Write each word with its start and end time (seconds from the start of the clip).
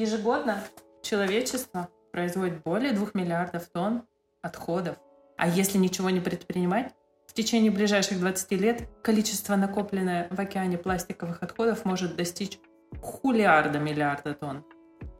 Ежегодно 0.00 0.64
человечество 1.02 1.90
производит 2.10 2.62
более 2.62 2.92
2 2.92 3.08
миллиардов 3.12 3.64
тонн 3.66 4.04
отходов. 4.40 4.96
А 5.36 5.46
если 5.46 5.76
ничего 5.76 6.08
не 6.08 6.20
предпринимать, 6.20 6.94
в 7.26 7.34
течение 7.34 7.70
ближайших 7.70 8.18
20 8.18 8.52
лет 8.52 8.88
количество 9.02 9.56
накопленное 9.56 10.26
в 10.30 10.40
океане 10.40 10.78
пластиковых 10.78 11.42
отходов 11.42 11.84
может 11.84 12.16
достичь 12.16 12.58
хулиарда 13.02 13.78
миллиарда 13.78 14.32
тонн. 14.32 14.64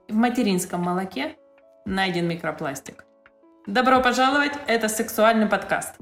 В 0.09 0.15
материнском 0.15 0.81
молоке 0.81 1.37
найден 1.85 2.27
микропластик. 2.27 3.05
Добро 3.67 4.01
пожаловать, 4.01 4.55
это 4.67 4.89
сексуальный 4.89 5.47
подкаст. 5.47 5.97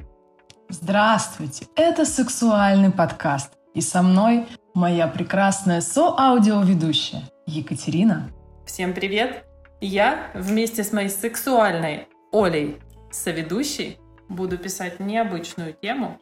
Здравствуйте, 0.69 1.67
это 1.75 2.05
сексуальный 2.05 2.93
подкаст. 2.93 3.55
И 3.75 3.81
со 3.81 4.03
мной 4.03 4.47
моя 4.73 5.09
прекрасная 5.09 5.81
со-аудиоведущая 5.81 7.25
Екатерина. 7.45 8.31
Всем 8.69 8.93
привет! 8.93 9.47
Я 9.81 10.31
вместе 10.35 10.85
с 10.85 10.93
моей 10.93 11.09
сексуальной 11.09 12.07
Олей, 12.31 12.77
соведущей, 13.11 13.99
буду 14.29 14.59
писать 14.59 15.01
необычную 15.01 15.73
тему 15.73 16.21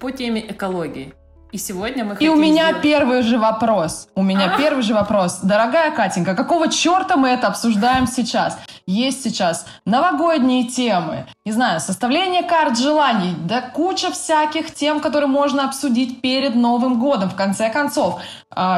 по 0.00 0.10
теме 0.10 0.44
экологии. 0.50 1.14
И 1.52 1.58
сегодня 1.58 2.04
мы 2.04 2.16
И 2.18 2.28
у 2.28 2.34
меня 2.34 2.66
сделать... 2.66 2.82
первый 2.82 3.22
же 3.22 3.38
вопрос. 3.38 4.08
У 4.14 4.22
меня 4.22 4.54
а? 4.54 4.58
первый 4.58 4.82
же 4.82 4.94
вопрос. 4.94 5.38
Дорогая 5.42 5.90
Катенька, 5.92 6.34
какого 6.34 6.68
черта 6.68 7.16
мы 7.16 7.28
это 7.28 7.46
обсуждаем 7.46 8.06
сейчас? 8.06 8.58
Есть 8.86 9.22
сейчас 9.22 9.66
новогодние 9.84 10.64
темы, 10.64 11.26
не 11.44 11.52
знаю, 11.52 11.80
составление 11.80 12.42
карт 12.42 12.78
желаний, 12.78 13.34
да 13.38 13.60
куча 13.60 14.10
всяких 14.10 14.74
тем, 14.74 15.00
которые 15.00 15.28
можно 15.28 15.64
обсудить 15.64 16.20
перед 16.20 16.54
Новым 16.54 17.00
годом, 17.00 17.30
в 17.30 17.36
конце 17.36 17.70
концов. 17.70 18.20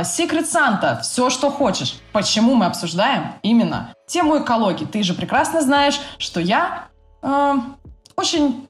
Секрет 0.05 0.49
Санта, 0.49 1.01
все, 1.03 1.31
что 1.31 1.51
хочешь. 1.51 1.99
Почему 2.13 2.55
мы 2.55 2.67
обсуждаем 2.67 3.35
именно 3.43 3.95
тему 4.07 4.43
экологии? 4.43 4.85
Ты 4.85 5.03
же 5.03 5.15
прекрасно 5.15 5.63
знаешь, 5.63 6.01
что 6.19 6.41
я 6.41 6.87
uh, 7.23 7.61
очень, 8.17 8.69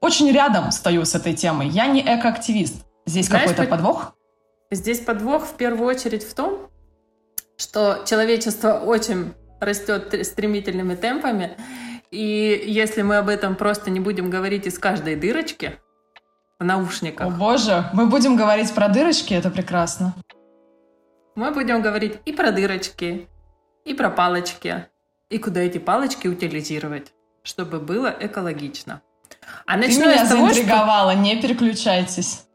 очень 0.00 0.30
рядом 0.30 0.70
стою 0.72 1.04
с 1.04 1.14
этой 1.14 1.34
темой. 1.34 1.68
Я 1.68 1.86
не 1.86 2.00
экоактивист. 2.00 2.84
Здесь 3.06 3.28
какой-то 3.28 3.64
подвох? 3.64 4.14
Здесь 4.70 5.00
подвох 5.00 5.44
в 5.44 5.56
первую 5.56 5.86
очередь 5.86 6.24
в 6.24 6.34
том, 6.34 6.70
что 7.56 8.02
человечество 8.06 8.78
очень 8.78 9.34
растет 9.60 10.26
стремительными 10.26 10.94
темпами. 10.94 11.56
И 12.10 12.62
если 12.66 13.02
мы 13.02 13.16
об 13.16 13.28
этом 13.28 13.56
просто 13.56 13.90
не 13.90 14.00
будем 14.00 14.30
говорить 14.30 14.66
из 14.66 14.78
каждой 14.78 15.16
дырочки 15.16 15.78
в 16.58 16.64
наушниках... 16.64 17.26
О 17.26 17.30
боже, 17.30 17.84
мы 17.92 18.06
будем 18.06 18.36
говорить 18.36 18.72
про 18.74 18.88
дырочки, 18.88 19.34
это 19.34 19.50
прекрасно. 19.50 20.14
Мы 21.34 21.50
будем 21.52 21.80
говорить 21.80 22.18
и 22.26 22.32
про 22.32 22.50
дырочки, 22.50 23.28
и 23.84 23.94
про 23.94 24.10
палочки, 24.10 24.86
и 25.30 25.38
куда 25.38 25.60
эти 25.60 25.78
палочки 25.78 26.28
утилизировать, 26.28 27.12
чтобы 27.42 27.80
было 27.80 28.14
экологично. 28.20 29.00
А 29.66 29.78
Ты 29.78 29.88
меня 29.88 30.26
заинтриговала, 30.26 31.12
что... 31.12 31.20
не 31.20 31.40
переключайтесь. 31.40 32.46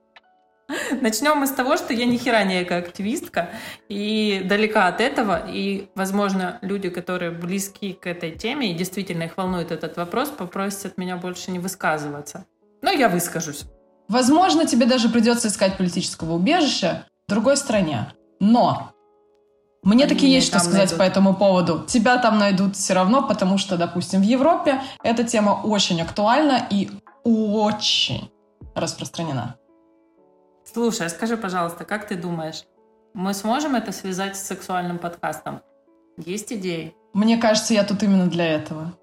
Начнем 1.02 1.38
мы 1.38 1.48
с 1.48 1.52
того, 1.52 1.78
что 1.78 1.94
я 1.94 2.06
ни 2.06 2.18
хера 2.18 2.44
не 2.44 2.64
экоактивистка 2.64 3.50
и 3.88 4.42
далека 4.46 4.88
от 4.88 5.00
этого. 5.00 5.46
И, 5.50 5.90
возможно, 5.96 6.60
люди, 6.62 6.90
которые 6.90 7.32
близки 7.32 7.94
к 7.94 8.08
этой 8.08 8.32
теме 8.32 8.72
и 8.72 8.74
действительно 8.74 9.24
их 9.24 9.38
волнует 9.38 9.72
этот 9.72 9.98
вопрос, 9.98 10.30
попросят 10.30 10.98
меня 10.98 11.18
больше 11.18 11.52
не 11.52 11.60
высказываться. 11.60 12.46
Но 12.82 12.92
я 12.92 13.10
выскажусь. 13.10 13.66
Возможно, 14.08 14.66
тебе 14.66 14.86
даже 14.86 15.10
придется 15.10 15.48
искать 15.48 15.78
политического 15.78 16.34
убежища 16.34 17.08
в 17.28 17.32
другой 17.32 17.58
стране. 17.58 18.14
Но 18.40 18.92
мне 19.84 20.04
Они 20.04 20.14
таки 20.14 20.28
есть 20.28 20.48
что 20.48 20.60
сказать 20.60 20.92
найдут. 20.92 20.98
по 20.98 21.04
этому 21.04 21.34
поводу. 21.34 21.86
Тебя 21.88 22.18
там 22.18 22.38
найдут 22.38 22.76
все 22.76 22.94
равно, 22.94 23.26
потому 23.26 23.58
что, 23.58 23.78
допустим, 23.78 24.22
в 24.22 24.26
Европе 24.26 24.82
эта 25.02 25.24
тема 25.24 25.62
очень 25.64 26.02
актуальна 26.02 26.68
и 26.70 26.90
очень 27.24 28.30
распространена. 28.76 29.56
Слушай, 30.74 31.08
а 31.08 31.10
скажи, 31.10 31.38
пожалуйста, 31.38 31.86
как 31.86 32.08
ты 32.08 32.16
думаешь, 32.16 32.64
мы 33.14 33.34
сможем 33.34 33.76
это 33.76 33.92
связать 33.92 34.36
с 34.36 34.46
сексуальным 34.46 35.00
подкастом? 35.00 35.62
Есть 36.18 36.52
идеи? 36.52 36.94
Мне 37.14 37.38
кажется, 37.38 37.74
я 37.74 37.84
тут 37.84 38.04
именно 38.04 38.28
для 38.28 38.46
этого. 38.46 38.94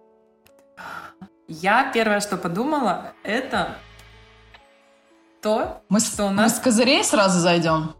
Я 1.48 1.90
первое, 1.92 2.20
что 2.20 2.36
подумала, 2.36 3.12
это 3.22 3.76
то, 5.40 5.82
мы 5.88 6.00
что 6.00 6.26
у 6.26 6.30
нас... 6.30 6.52
Мы 6.52 6.58
с 6.58 6.60
козырей 6.60 7.02
сразу 7.02 7.38
зайдем? 7.38 7.94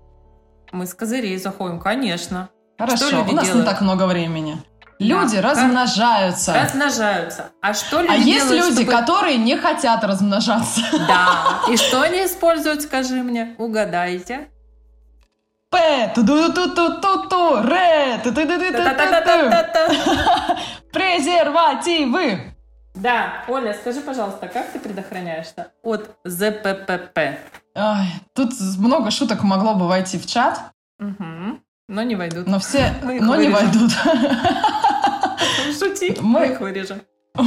Мы 0.72 0.86
с 0.86 0.94
козырей 0.94 1.38
заходим, 1.38 1.80
конечно. 1.80 2.50
Хорошо, 2.78 3.06
у 3.06 3.32
нас 3.32 3.46
делают? 3.46 3.54
не 3.54 3.62
так 3.62 3.80
много 3.80 4.06
времени. 4.06 4.58
Люди 4.98 5.40
да. 5.40 5.50
размножаются. 5.50 6.54
Размножаются. 6.54 7.50
А 7.60 7.74
что 7.74 8.00
люди 8.00 8.12
А 8.12 8.16
есть 8.16 8.50
люди, 8.50 8.82
чтобы... 8.82 8.90
которые 8.90 9.36
не 9.38 9.56
хотят 9.56 10.04
размножаться. 10.04 10.80
Да. 11.06 11.60
И 11.68 11.76
что 11.76 12.02
они 12.02 12.24
используют, 12.24 12.82
скажи 12.82 13.22
мне? 13.22 13.54
Угадайте. 13.58 14.48
П, 15.70 16.12
ту 16.14 16.24
ту 16.24 16.52
ту 16.52 16.70
ту 16.70 17.00
ту 17.00 17.28
ту 17.28 17.62
ре, 17.62 18.20
ту 18.22 18.32
ту 18.32 18.42
ту 18.42 18.58
ту 18.58 18.72
ту 18.72 18.82
Презервативы. 20.92 22.54
Да, 22.94 23.44
Оля, 23.48 23.74
скажи, 23.74 24.00
пожалуйста, 24.00 24.46
как 24.46 24.70
ты 24.70 24.78
предохраняешься 24.78 25.72
от 25.82 26.16
ЗППП? 26.24 27.18
Ой, 27.74 28.06
тут 28.34 28.52
много 28.78 29.10
шуток 29.10 29.42
могло 29.42 29.74
бы 29.74 29.88
войти 29.88 30.16
в 30.16 30.26
чат. 30.26 30.60
Угу. 31.00 31.58
Но 31.88 32.02
не 32.02 32.14
войдут. 32.14 32.46
Но 32.46 32.60
все, 32.60 32.94
но 33.02 33.34
не 33.34 33.48
войдут. 33.48 33.90
Шути, 35.78 36.16
мы 36.20 36.46
их 36.46 36.60
вырежем. 36.60 37.02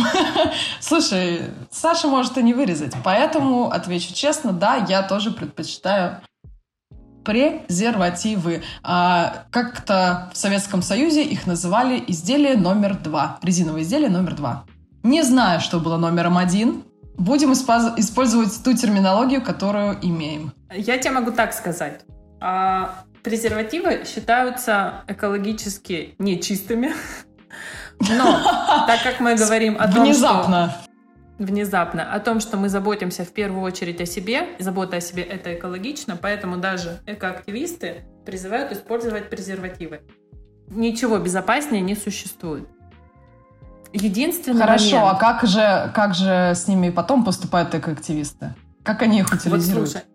Слушай, 0.82 1.42
Саша 1.72 2.08
может 2.08 2.38
и 2.38 2.44
не 2.44 2.54
вырезать, 2.54 2.94
поэтому 3.04 3.72
отвечу 3.72 4.14
честно, 4.14 4.52
да, 4.52 4.76
я 4.76 5.02
тоже 5.02 5.32
предпочитаю 5.32 6.22
презервативы. 7.24 8.64
А, 8.84 9.46
как-то 9.52 10.30
в 10.34 10.38
Советском 10.38 10.82
Союзе 10.82 11.24
их 11.24 11.46
называли 11.46 12.02
изделие 12.08 12.56
номер 12.56 12.96
два, 12.96 13.38
резиновое 13.44 13.82
изделие 13.82 14.10
номер 14.10 14.36
два. 14.36 14.66
Не 15.04 15.24
знаю, 15.24 15.60
что 15.60 15.80
было 15.80 15.98
номером 15.98 16.38
один. 16.38 16.84
Будем 17.18 17.52
использовать 17.52 18.64
ту 18.64 18.74
терминологию, 18.74 19.42
которую 19.42 19.98
имеем. 20.02 20.54
Я 20.72 20.98
тебе 20.98 21.12
могу 21.12 21.32
так 21.32 21.54
сказать. 21.54 22.02
А, 22.40 23.04
презервативы 23.24 24.04
считаются 24.06 25.04
экологически 25.08 26.16
нечистыми. 26.20 26.94
Но 28.00 28.86
так 28.88 29.04
как 29.04 29.20
мы 29.20 29.36
говорим 29.36 29.78
о 29.80 29.92
том, 29.92 30.06
Внезапно. 30.06 30.70
что 30.70 30.88
внезапно 31.38 32.14
о 32.14 32.20
том, 32.20 32.40
что 32.40 32.58
мы 32.58 32.70
заботимся 32.70 33.24
в 33.24 33.32
первую 33.32 33.62
очередь 33.62 34.02
о 34.02 34.06
себе, 34.06 34.48
забота 34.60 34.98
о 34.98 35.02
себе 35.02 35.24
это 35.24 35.54
экологично, 35.54 36.18
поэтому 36.20 36.58
даже 36.58 37.00
экоактивисты 37.06 38.06
призывают 38.26 38.72
использовать 38.72 39.30
презервативы. 39.30 40.02
Ничего 40.68 41.18
безопаснее 41.18 41.82
не 41.82 41.96
существует. 41.96 42.68
Единственный 43.94 44.62
Хорошо, 44.62 44.98
момент... 44.98 45.14
а 45.14 45.20
как 45.20 45.48
же, 45.48 45.92
как 45.96 46.14
же 46.14 46.54
с 46.56 46.68
ними 46.68 46.90
потом 46.90 47.24
поступают 47.24 47.74
экоактивисты? 47.74 48.54
Как 48.84 49.02
они 49.02 49.20
их 49.20 49.32
утилизируют? 49.32 49.88
Вот, 49.88 49.90
слушай, 49.90 50.06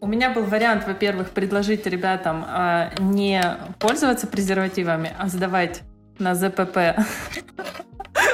у 0.00 0.06
меня 0.06 0.30
был 0.30 0.44
вариант, 0.44 0.86
во-первых, 0.86 1.30
предложить 1.30 1.86
ребятам 1.86 2.44
э, 2.46 2.90
не 2.98 3.42
пользоваться 3.78 4.26
презервативами, 4.26 5.12
а 5.18 5.28
сдавать 5.28 5.82
на 6.20 6.34
ЗПП 6.34 6.96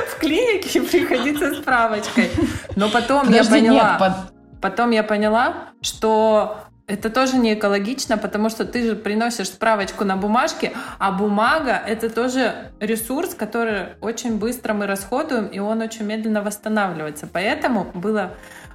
в 0.09 0.19
клинике 0.19 0.79
и 0.79 0.83
приходить 0.83 1.39
со 1.39 1.55
справочкой. 1.55 2.31
Но 2.75 2.89
потом 2.89 3.31
я 3.33 3.45
поняла, 3.45 4.29
потом 4.61 4.91
я 4.91 5.03
поняла, 5.03 5.71
что 5.81 6.59
это 6.87 7.11
тоже 7.11 7.37
не 7.37 7.55
экологично, 7.55 8.17
потому 8.17 8.49
что 8.49 8.65
ты 8.65 8.87
же 8.87 8.95
приносишь 8.95 9.49
справочку 9.49 10.05
на 10.05 10.17
бумажке, 10.17 10.73
а 10.99 11.11
бумага— 11.11 11.83
это 11.87 12.09
тоже 12.09 12.71
ресурс, 12.79 13.35
который 13.35 13.97
очень 14.01 14.39
быстро 14.39 14.73
мы 14.73 14.87
расходуем, 14.87 15.47
и 15.47 15.59
он 15.59 15.81
очень 15.81 16.05
медленно 16.05 16.43
восстанавливается. 16.43 17.29
Поэтому 17.33 17.91
было 17.93 18.35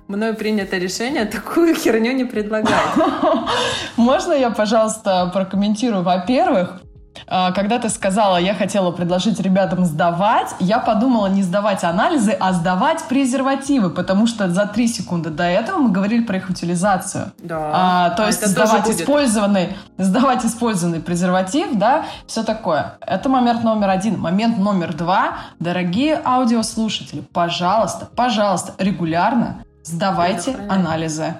мною 0.09 0.35
принято 0.35 0.77
решение 0.77 1.25
такую 1.25 1.73
херню 1.73 2.11
не 2.11 2.25
предлагать. 2.25 2.95
Можно 3.95 4.33
я, 4.33 4.49
пожалуйста, 4.49 5.31
прокомментирую? 5.33 6.03
Во-первых, 6.03 6.81
когда 7.27 7.79
ты 7.79 7.89
сказала, 7.89 8.37
я 8.37 8.53
хотела 8.53 8.91
предложить 8.91 9.39
ребятам 9.39 9.85
сдавать, 9.85 10.55
я 10.59 10.79
подумала 10.79 11.27
не 11.27 11.43
сдавать 11.43 11.83
анализы, 11.83 12.35
а 12.39 12.53
сдавать 12.53 13.03
презервативы, 13.03 13.89
потому 13.89 14.27
что 14.27 14.49
за 14.49 14.65
три 14.65 14.87
секунды 14.87 15.29
до 15.29 15.43
этого 15.43 15.77
мы 15.77 15.91
говорили 15.91 16.23
про 16.23 16.37
их 16.37 16.49
утилизацию. 16.49 17.31
Да. 17.39 17.71
А, 17.73 18.09
то 18.11 18.23
а 18.23 18.27
есть 18.27 18.45
сдавать 18.45 18.89
использованный, 18.89 19.75
сдавать 19.97 20.45
использованный 20.45 20.99
презерватив, 20.99 21.69
да, 21.73 22.05
все 22.27 22.43
такое. 22.43 22.93
Это 23.01 23.29
момент 23.29 23.63
номер 23.63 23.89
один. 23.89 24.19
Момент 24.19 24.57
номер 24.57 24.93
два. 24.93 25.35
Дорогие 25.59 26.19
аудиослушатели, 26.23 27.21
пожалуйста, 27.33 28.07
пожалуйста, 28.15 28.73
регулярно 28.77 29.63
сдавайте 29.83 30.55
анализы. 30.69 31.35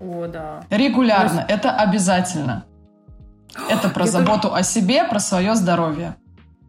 О, 0.00 0.26
да. 0.26 0.62
Регулярно. 0.70 1.44
Это 1.48 1.70
обязательно. 1.70 2.64
Это 3.68 3.88
про 3.88 4.06
заботу 4.06 4.54
о 4.54 4.62
себе, 4.62 5.04
про 5.04 5.18
свое 5.20 5.54
здоровье. 5.54 6.16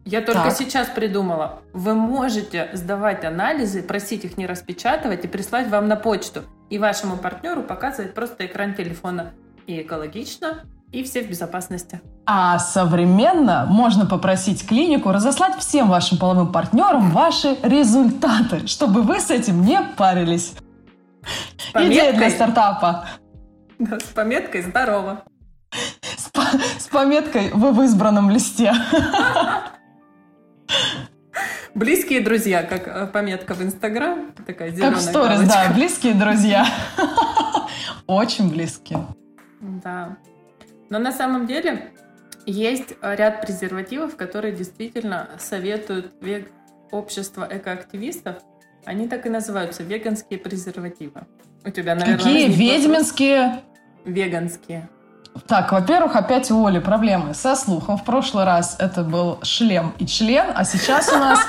Я 0.04 0.20
только 0.20 0.44
Так. 0.44 0.56
сейчас 0.56 0.88
придумала. 0.88 1.60
Вы 1.72 1.94
можете 1.94 2.68
сдавать 2.74 3.24
анализы, 3.24 3.82
просить 3.82 4.24
их 4.24 4.36
не 4.36 4.46
распечатывать 4.46 5.24
и 5.24 5.28
прислать 5.28 5.68
вам 5.70 5.88
на 5.88 5.96
почту. 5.96 6.42
И 6.68 6.78
вашему 6.78 7.16
партнеру 7.16 7.62
показывать 7.62 8.14
просто 8.14 8.44
экран 8.44 8.74
телефона. 8.74 9.32
И 9.66 9.80
экологично, 9.80 10.64
и 10.92 11.02
все 11.04 11.22
в 11.22 11.30
безопасности. 11.30 12.02
А 12.26 12.58
современно 12.58 13.66
можно 13.68 14.04
попросить 14.04 14.66
клинику 14.66 15.10
разослать 15.10 15.56
всем 15.58 15.88
вашим 15.88 16.18
половым 16.18 16.52
партнерам 16.52 17.10
ваши 17.10 17.56
результаты, 17.62 18.66
чтобы 18.66 19.02
вы 19.02 19.20
с 19.20 19.30
этим 19.30 19.62
не 19.64 19.80
парились. 19.96 20.52
Идея 21.74 22.12
для 22.12 22.28
стартапа. 22.28 23.06
Да, 23.78 23.98
с 23.98 24.04
пометкой 24.04 24.62
«Здорово». 24.62 25.24
С, 26.34 26.36
по- 26.36 26.58
с 26.80 26.88
пометкой 26.88 27.50
«Вы 27.52 27.72
в 27.72 27.82
избранном 27.82 28.30
листе». 28.30 28.72
Близкие 31.74 32.20
друзья, 32.20 32.62
как 32.62 32.86
э, 32.86 33.06
пометка 33.08 33.54
в 33.54 33.62
Инстаграм. 33.62 34.32
Такая 34.46 34.70
зеленая 34.70 34.92
Как 34.92 35.00
в 35.00 35.02
сторис, 35.02 35.40
да, 35.48 35.72
близкие 35.74 36.14
друзья. 36.14 36.66
Очень 38.06 38.50
близкие. 38.50 39.04
Да. 39.60 40.16
Но 40.88 41.00
на 41.00 41.10
самом 41.10 41.48
деле 41.48 41.92
есть 42.46 42.94
ряд 43.02 43.40
презервативов, 43.40 44.14
которые 44.16 44.54
действительно 44.54 45.30
советуют 45.38 46.14
вег... 46.20 46.50
общество 46.92 47.48
экоактивистов. 47.50 48.36
Они 48.84 49.08
так 49.08 49.26
и 49.26 49.28
называются 49.30 49.82
веганские 49.82 50.38
презервативы. 50.38 51.26
У 51.64 51.70
тебя, 51.70 51.96
наверное, 51.96 52.18
Какие 52.18 52.48
вопрос. 52.48 52.58
ведьминские... 52.58 53.62
Веганские. 54.04 54.88
Так, 55.48 55.72
во-первых, 55.72 56.14
опять 56.14 56.50
у 56.50 56.64
Оли 56.64 56.78
проблемы 56.78 57.34
со 57.34 57.56
слухом. 57.56 57.96
В 57.98 58.04
прошлый 58.04 58.44
раз 58.44 58.76
это 58.78 59.02
был 59.02 59.38
шлем 59.42 59.92
и 59.98 60.06
член, 60.06 60.46
а 60.54 60.64
сейчас 60.64 61.08
у 61.12 61.16
нас 61.16 61.40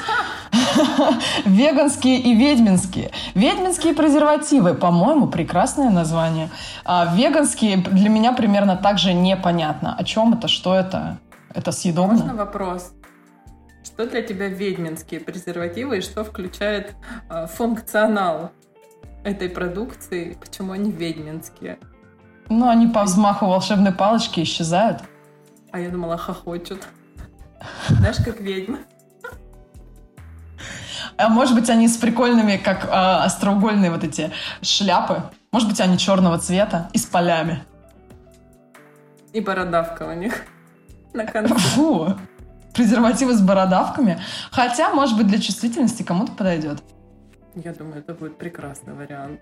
веганские 1.46 2.20
и 2.20 2.34
ведьминские. 2.36 3.12
Ведьминские 3.36 3.94
презервативы, 3.94 4.74
по-моему, 4.74 5.28
прекрасное 5.28 5.92
название. 5.92 6.50
А 6.84 7.14
веганские 7.16 7.78
для 7.78 8.10
меня 8.10 8.34
примерно 8.34 8.76
так 8.76 8.98
же 8.98 9.14
непонятно. 9.14 9.96
О 9.96 10.04
чем 10.04 10.34
это, 10.34 10.48
что 10.48 10.76
это? 10.76 11.20
Это 11.50 11.68
Можно 11.68 11.72
съедобно? 11.72 12.34
вопрос? 12.36 12.92
Что 13.84 14.08
для 14.08 14.24
тебя 14.24 14.48
ведьминские 14.48 15.20
презервативы 15.20 16.00
и 16.00 16.02
что 16.02 16.24
включает 16.24 16.96
э, 17.30 17.46
функционал 17.48 18.52
этой 19.24 19.48
продукции? 19.48 20.38
Почему 20.42 20.74
они 20.74 20.92
ведьминские? 20.92 21.78
Ну, 22.50 22.70
они 22.70 22.88
по 22.88 23.04
взмаху 23.04 23.48
волшебной 23.48 23.92
палочки 23.92 24.42
исчезают. 24.42 25.02
А 25.72 25.80
я 25.80 25.90
думала, 25.90 26.18
хохочут. 26.18 26.88
Знаешь, 27.90 28.18
как 28.24 28.40
ведьмы. 28.40 28.80
А 31.18 31.30
может 31.30 31.56
быть, 31.56 31.70
они 31.70 31.88
с 31.88 31.98
прикольными, 31.98 32.58
как 32.58 32.88
а, 32.90 33.24
остроугольные 33.24 33.90
вот 33.90 34.04
эти 34.04 34.32
шляпы. 34.62 35.24
Может 35.52 35.70
быть, 35.70 35.80
они 35.80 35.98
черного 35.98 36.38
цвета 36.38 36.90
и 36.94 36.98
с 36.98 37.06
полями. 37.06 37.64
И 39.32 39.40
бородавка 39.40 40.04
у 40.04 40.14
них 40.14 40.44
на 41.14 41.26
конце. 41.26 41.54
Фу. 41.56 42.16
Презервативы 42.74 43.34
с 43.34 43.42
бородавками. 43.42 44.22
Хотя, 44.52 44.94
может 44.94 45.18
быть, 45.18 45.28
для 45.28 45.40
чувствительности 45.40 46.04
кому-то 46.04 46.34
подойдет. 46.34 46.84
Я 47.56 47.74
думаю, 47.74 48.00
это 48.00 48.14
будет 48.14 48.38
прекрасный 48.38 48.94
вариант. 48.94 49.40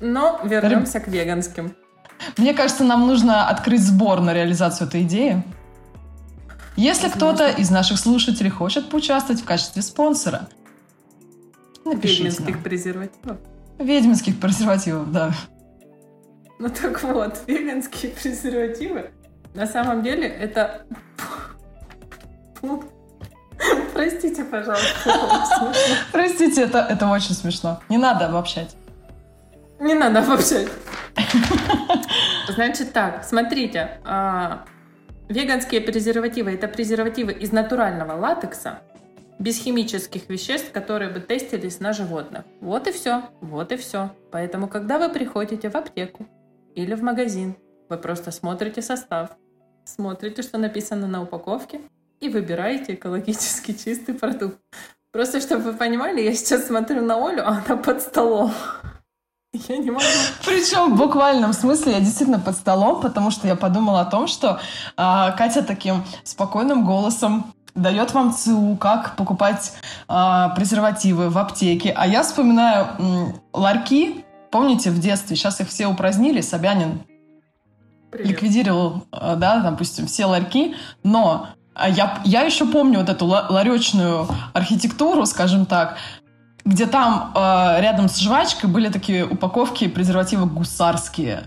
Но 0.00 0.40
вернемся 0.44 1.00
к 1.00 1.08
веганским. 1.08 1.74
Мне 2.36 2.54
кажется, 2.54 2.84
нам 2.84 3.06
нужно 3.06 3.48
открыть 3.48 3.82
сбор 3.82 4.20
на 4.20 4.32
реализацию 4.32 4.88
этой 4.88 5.02
идеи. 5.02 5.42
Если 6.76 7.08
кто-то 7.08 7.48
из 7.48 7.70
наших 7.70 7.98
слушателей 7.98 8.50
хочет 8.50 8.88
поучаствовать 8.88 9.42
в 9.42 9.44
качестве 9.44 9.82
спонсора, 9.82 10.48
напишите 11.84 12.24
Ведьминских 12.24 12.54
нам. 12.54 12.62
презервативов. 12.62 13.38
Ведьминских 13.78 14.40
презервативов, 14.40 15.10
да. 15.10 15.32
Ну 16.58 16.68
так 16.68 17.02
вот, 17.02 17.42
веганские 17.46 18.12
презервативы 18.12 19.10
на 19.54 19.66
самом 19.66 20.02
деле 20.02 20.28
это... 20.28 20.82
Простите, 23.92 24.44
пожалуйста. 24.44 25.74
Простите, 26.12 26.62
это, 26.62 26.78
это 26.78 27.08
очень 27.08 27.34
смешно. 27.34 27.80
Не 27.88 27.98
надо 27.98 28.26
обобщать. 28.26 28.76
Не 29.80 29.94
надо 29.94 30.20
обобщать. 30.20 30.68
Значит 32.48 32.92
так, 32.92 33.24
смотрите. 33.24 34.00
а, 34.04 34.64
Веганские 35.28 35.82
презервативы– 35.82 36.52
это 36.54 36.68
презервативы 36.68 37.32
из 37.32 37.52
натурального 37.52 38.12
латекса, 38.12 38.80
без 39.38 39.58
химических 39.58 40.28
веществ, 40.30 40.72
которые 40.72 41.10
бы 41.10 41.20
тестились 41.20 41.80
на 41.80 41.92
животных. 41.92 42.44
Вот 42.60 42.86
и 42.86 42.92
все, 42.92 43.24
вот 43.42 43.70
и 43.72 43.76
все. 43.76 44.10
Поэтому, 44.32 44.68
когда 44.68 44.98
вы 44.98 45.10
приходите 45.10 45.68
в 45.68 45.76
аптеку 45.76 46.26
или 46.74 46.94
в 46.94 47.02
магазин, 47.02 47.56
вы 47.90 47.98
просто 47.98 48.30
смотрите 48.30 48.80
состав, 48.80 49.30
смотрите, 49.84 50.42
что 50.42 50.58
написано 50.58 51.06
на 51.06 51.22
упаковке, 51.22 51.80
и 52.20 52.28
выбираете 52.28 52.94
экологически 52.94 53.72
чистый 53.72 54.14
продукт. 54.14 54.58
Просто, 55.12 55.40
чтобы 55.40 55.62
вы 55.62 55.72
понимали, 55.74 56.20
я 56.20 56.34
сейчас 56.34 56.66
смотрю 56.66 57.02
на 57.02 57.14
Олю, 57.16 57.42
а 57.42 57.62
она 57.64 57.76
под 57.76 58.00
столом. 58.02 58.52
Я 59.54 59.78
не 59.78 59.90
могу. 59.90 60.04
Причем 60.44 60.94
в 60.94 60.98
буквальном 60.98 61.54
смысле 61.54 61.92
я 61.92 62.00
действительно 62.00 62.38
под 62.38 62.54
столом, 62.54 63.00
потому 63.00 63.30
что 63.30 63.46
я 63.48 63.56
подумала 63.56 64.02
о 64.02 64.04
том, 64.04 64.26
что 64.26 64.60
а, 64.96 65.30
Катя 65.32 65.62
таким 65.62 66.04
спокойным 66.22 66.84
голосом 66.84 67.54
дает 67.74 68.12
вам 68.12 68.34
ЦУ, 68.34 68.76
как 68.76 69.16
покупать 69.16 69.72
а, 70.06 70.50
презервативы 70.50 71.30
в 71.30 71.38
аптеке. 71.38 71.94
А 71.96 72.06
я 72.06 72.22
вспоминаю 72.24 72.88
м, 72.98 73.40
ларьки, 73.54 74.22
помните, 74.50 74.90
в 74.90 75.00
детстве, 75.00 75.34
сейчас 75.34 75.60
их 75.60 75.68
все 75.68 75.86
упразднили, 75.86 76.42
Собянин 76.42 77.00
Привет. 78.10 78.28
ликвидировал, 78.28 79.04
э, 79.12 79.34
да, 79.36 79.60
допустим, 79.60 80.06
все 80.08 80.26
ларьки, 80.26 80.74
но 81.02 81.48
я, 81.88 82.20
я 82.24 82.42
еще 82.42 82.66
помню 82.66 82.98
вот 83.00 83.08
эту 83.08 83.24
ла- 83.26 83.46
ларечную 83.48 84.26
архитектуру, 84.52 85.24
скажем 85.26 85.64
так, 85.64 85.96
где 86.68 86.86
там 86.86 87.32
э, 87.34 87.80
рядом 87.80 88.10
с 88.10 88.18
жвачкой 88.18 88.68
были 88.68 88.90
такие 88.90 89.24
упаковки 89.24 89.88
презервативов 89.88 90.52
гусарские. 90.52 91.44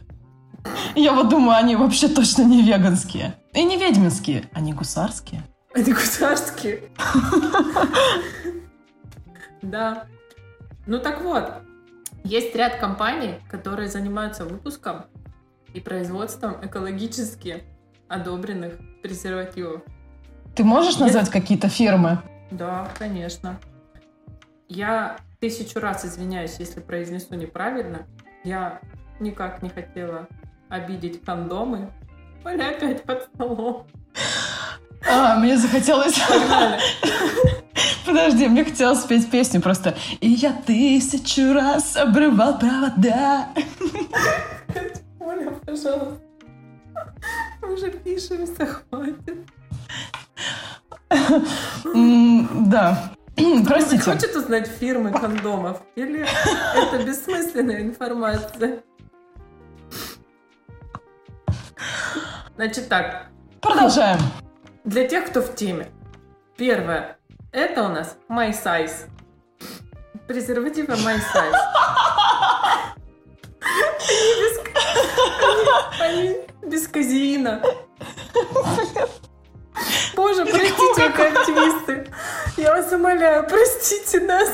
Я 0.95 1.13
вот 1.13 1.29
думаю, 1.29 1.57
они 1.57 1.75
вообще 1.75 2.07
точно 2.07 2.41
не 2.41 2.63
веганские. 2.63 3.35
И 3.53 3.63
не 3.63 3.77
ведьминские, 3.77 4.49
они 4.53 4.73
гусарские. 4.73 5.43
Они 5.75 5.93
гусарские. 5.93 6.83
Да. 9.61 10.05
Ну 10.87 10.97
так 10.97 11.21
вот, 11.21 11.53
есть 12.23 12.55
ряд 12.55 12.77
компаний, 12.77 13.35
которые 13.47 13.89
занимаются 13.89 14.43
выпуском 14.43 15.05
и 15.75 15.79
производством 15.79 16.55
экологически 16.63 17.61
одобренных 18.07 18.73
презервативов. 19.03 19.83
Ты 20.55 20.63
можешь 20.63 20.97
назвать 20.97 21.29
какие-то 21.29 21.69
фирмы? 21.69 22.17
Да, 22.49 22.89
конечно. 22.97 23.59
Я 24.73 25.17
тысячу 25.41 25.81
раз 25.81 26.05
извиняюсь, 26.05 26.55
если 26.57 26.79
произнесу 26.79 27.35
неправильно. 27.35 28.07
Я 28.45 28.79
никак 29.19 29.61
не 29.61 29.69
хотела 29.69 30.29
обидеть 30.69 31.25
кондомы. 31.25 31.91
Оля 32.45 32.69
опять 32.69 33.03
под 33.03 33.23
столом. 33.23 33.85
А, 35.05 35.35
мне 35.39 35.57
захотелось... 35.57 36.15
Подожди, 38.05 38.47
мне 38.47 38.63
хотелось 38.63 39.01
спеть 39.01 39.29
песню 39.29 39.61
просто. 39.61 39.97
И 40.21 40.29
я 40.29 40.53
тысячу 40.53 41.53
раз 41.53 41.97
обрывал 41.97 42.57
провода. 42.57 43.49
Оля, 45.19 45.51
пожалуйста. 45.65 46.17
Мы 47.61 47.73
уже 47.73 47.91
пишемся, 47.91 48.65
хватит. 48.65 49.37
Да. 52.69 53.11
Простите. 53.35 54.01
хочет 54.03 54.35
узнать 54.35 54.67
фирмы 54.67 55.11
кондомов? 55.11 55.81
Или 55.95 56.25
это 56.75 57.03
бессмысленная 57.03 57.81
информация? 57.81 58.83
Значит 62.55 62.89
так, 62.89 63.27
Продолжаем. 63.61 64.19
для 64.83 65.07
тех, 65.07 65.27
кто 65.27 65.41
в 65.41 65.55
теме. 65.55 65.87
Первое. 66.57 67.17
Это 67.51 67.83
у 67.83 67.87
нас 67.87 68.17
My 68.29 68.51
Size. 68.51 69.07
Презервативы 70.27 70.93
My 70.93 71.17
Size. 71.17 71.55
Они 74.09 74.41
без, 74.41 74.59
они- 75.99 76.35
они 76.61 76.69
без 76.69 76.87
казеина. 76.87 77.61
Боже, 80.15 80.45
простите, 80.45 81.03
активисты. 81.03 82.07
Я 82.57 82.75
вас 82.75 82.91
умоляю, 82.91 83.47
простите 83.47 84.19
нас. 84.21 84.49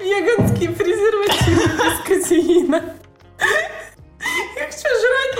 Веганские 0.00 0.70
презервативы 0.70 1.66
без 1.66 1.98
казеина. 2.06 2.82
Я 4.56 4.66
хочу 4.66 4.88
жрать 5.00 5.34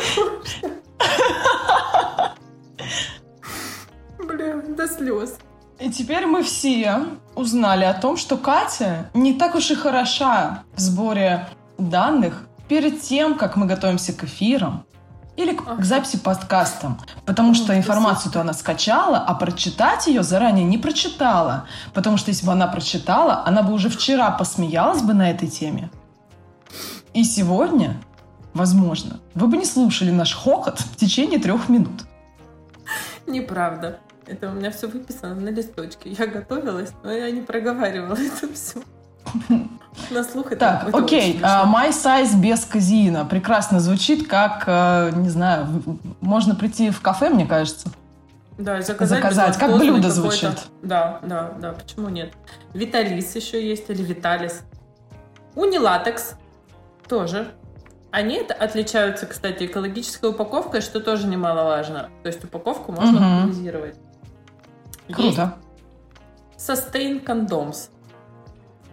не? 4.18 4.24
Блин, 4.24 4.74
до 4.74 4.88
слез. 4.88 5.38
И 5.78 5.90
теперь 5.90 6.26
мы 6.26 6.42
все 6.42 7.06
узнали 7.34 7.84
о 7.84 7.94
том, 7.94 8.16
что 8.16 8.36
Катя 8.36 9.10
не 9.14 9.34
так 9.34 9.54
уж 9.54 9.70
и 9.70 9.74
хороша 9.74 10.64
в 10.74 10.80
сборе 10.80 11.48
данных 11.76 12.46
перед 12.68 13.00
тем, 13.02 13.36
как 13.36 13.56
мы 13.56 13.66
готовимся 13.66 14.12
к 14.12 14.24
эфирам, 14.24 14.84
или 15.36 15.54
к, 15.54 15.64
к 15.64 15.84
записи 15.84 16.18
подкастам. 16.18 17.00
Потому 17.24 17.54
что 17.54 17.76
информацию-то 17.76 18.40
она 18.40 18.52
скачала, 18.52 19.18
а 19.18 19.34
прочитать 19.34 20.06
ее 20.06 20.22
заранее 20.22 20.64
не 20.64 20.78
прочитала. 20.78 21.66
Потому 21.94 22.16
что 22.16 22.30
если 22.30 22.46
бы 22.46 22.52
она 22.52 22.66
прочитала, 22.66 23.44
она 23.46 23.62
бы 23.62 23.72
уже 23.72 23.88
вчера 23.88 24.30
посмеялась 24.30 25.02
бы 25.02 25.14
на 25.14 25.30
этой 25.30 25.48
теме. 25.48 25.90
И 27.14 27.24
сегодня, 27.24 27.96
возможно, 28.54 29.20
вы 29.34 29.46
бы 29.46 29.56
не 29.56 29.64
слушали 29.66 30.10
наш 30.10 30.34
хохот 30.34 30.80
в 30.80 30.96
течение 30.96 31.38
трех 31.38 31.68
минут. 31.68 32.02
Неправда. 33.26 34.00
Это 34.26 34.50
у 34.50 34.52
меня 34.52 34.70
все 34.70 34.86
выписано 34.86 35.34
на 35.34 35.48
листочке. 35.48 36.10
Я 36.10 36.26
готовилась, 36.26 36.92
но 37.02 37.12
я 37.12 37.30
не 37.30 37.42
проговаривала 37.42 38.16
это 38.18 38.52
все. 38.54 38.82
На 40.10 40.24
слух 40.24 40.52
это 40.52 40.84
Так, 40.84 40.94
окей. 40.94 41.38
Uh, 41.42 41.66
my 41.66 41.90
size 41.90 42.34
без 42.38 42.64
казина. 42.64 43.24
Прекрасно 43.24 43.78
звучит, 43.78 44.26
как, 44.26 44.66
uh, 44.66 45.14
не 45.16 45.28
знаю, 45.28 45.66
можно 46.20 46.54
прийти 46.54 46.90
в 46.90 47.00
кафе, 47.00 47.28
мне 47.28 47.46
кажется. 47.46 47.90
Да, 48.58 48.80
заказать. 48.80 49.22
Заказать. 49.22 49.56
Как 49.58 49.76
блюдо 49.78 50.10
звучит. 50.10 50.66
Да, 50.82 51.20
да, 51.22 51.52
да. 51.60 51.72
Почему 51.72 52.08
нет? 52.08 52.32
Виталис 52.74 53.34
еще 53.34 53.66
есть 53.66 53.88
или 53.90 54.02
Виталис. 54.02 54.62
Унилатекс 55.54 56.34
тоже. 57.08 57.48
Они 58.10 58.38
отличаются, 58.38 59.26
кстати, 59.26 59.64
экологической 59.64 60.30
упаковкой, 60.30 60.82
что 60.82 61.00
тоже 61.00 61.26
немаловажно. 61.26 62.10
То 62.22 62.28
есть 62.28 62.44
упаковку 62.44 62.92
можно 62.92 63.18
угу. 63.18 63.36
оптимизировать. 63.36 63.96
Круто. 65.10 65.54
Есть 66.54 66.68
Sustain 66.70 67.24
Condoms. 67.24 67.88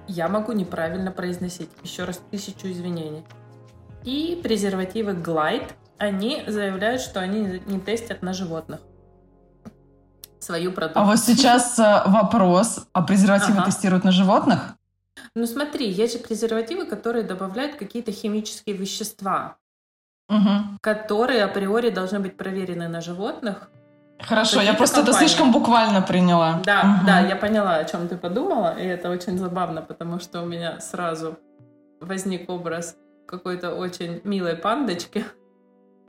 Я 0.10 0.28
могу 0.28 0.54
неправильно 0.54 1.12
произносить. 1.12 1.70
Еще 1.84 2.04
раз 2.04 2.20
тысячу 2.32 2.68
извинений. 2.68 3.24
И 4.04 4.40
презервативы 4.42 5.12
Glide. 5.12 5.70
Они 6.00 6.44
заявляют, 6.48 7.02
что 7.02 7.20
они 7.20 7.62
не 7.68 7.80
тестят 7.80 8.24
на 8.24 8.34
животных 8.34 8.80
свою 10.40 10.72
продукцию. 10.72 11.04
А 11.04 11.06
вот 11.06 11.20
сейчас 11.20 11.78
э, 11.78 12.04
вопрос. 12.08 12.88
А 12.92 13.04
презервативы 13.04 13.60
ага. 13.60 13.66
тестируют 13.66 14.04
на 14.04 14.12
животных? 14.12 14.76
Ну 15.36 15.46
смотри, 15.46 15.88
есть 15.88 16.14
же 16.14 16.20
презервативы, 16.20 16.86
которые 16.88 17.24
добавляют 17.24 17.76
какие-то 17.76 18.12
химические 18.12 18.76
вещества, 18.76 19.58
угу. 20.28 20.80
которые 20.82 21.44
априори 21.44 21.92
должны 21.92 22.20
быть 22.20 22.36
проверены 22.36 22.88
на 22.88 23.02
животных, 23.02 23.70
Хорошо, 24.20 24.62
я 24.62 24.74
просто 24.74 24.98
компании. 24.98 25.18
это 25.18 25.28
слишком 25.28 25.52
буквально 25.52 26.02
приняла. 26.02 26.62
Да, 26.66 26.82
угу. 26.82 27.08
да, 27.08 27.20
я 27.22 27.36
поняла, 27.36 27.76
о 27.76 27.86
чем 27.86 28.08
ты 28.08 28.18
подумала, 28.18 28.78
и 28.78 28.86
это 28.86 29.10
очень 29.10 29.38
забавно, 29.38 29.82
потому 29.82 30.20
что 30.20 30.42
у 30.42 30.46
меня 30.46 30.80
сразу 30.80 31.38
возник 32.02 32.50
образ 32.50 32.96
какой-то 33.28 33.76
очень 33.76 34.22
милой 34.24 34.56
пандочки, 34.56 35.24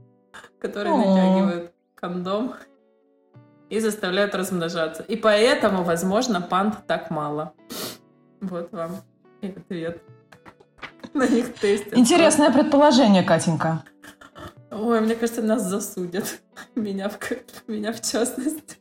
которая 0.61 0.97
натягивает 0.97 1.73
кондом 1.95 2.55
и 3.69 3.79
заставляют 3.79 4.35
размножаться. 4.35 5.03
И 5.03 5.17
поэтому, 5.17 5.85
возможно, 5.85 6.41
панд 6.41 6.87
так 6.87 7.11
мало. 7.11 7.53
Вот 8.41 8.73
вам 8.73 8.97
и 9.41 9.49
ответ. 9.49 10.03
На 11.15 11.27
них 11.27 11.55
тестят. 11.55 11.97
Интересное 11.97 12.51
предположение, 12.51 13.23
Катенька. 13.23 13.85
Ой, 14.71 15.01
мне 15.01 15.17
кажется, 15.17 15.43
нас 15.43 15.65
засудят. 15.65 16.41
Меня 16.75 17.09
в, 17.09 17.19
меня 17.67 17.93
в 17.93 18.01
частности. 18.01 18.77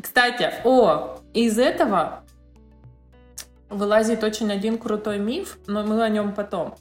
Кстати, 0.00 0.50
о, 0.64 1.20
из 1.34 1.58
этого 1.58 2.24
вылазит 3.68 4.24
очень 4.24 4.50
один 4.50 4.78
крутой 4.78 5.18
миф, 5.18 5.58
но 5.66 5.84
мы 5.84 6.02
о 6.02 6.08
нем 6.08 6.34
потом. 6.34 6.74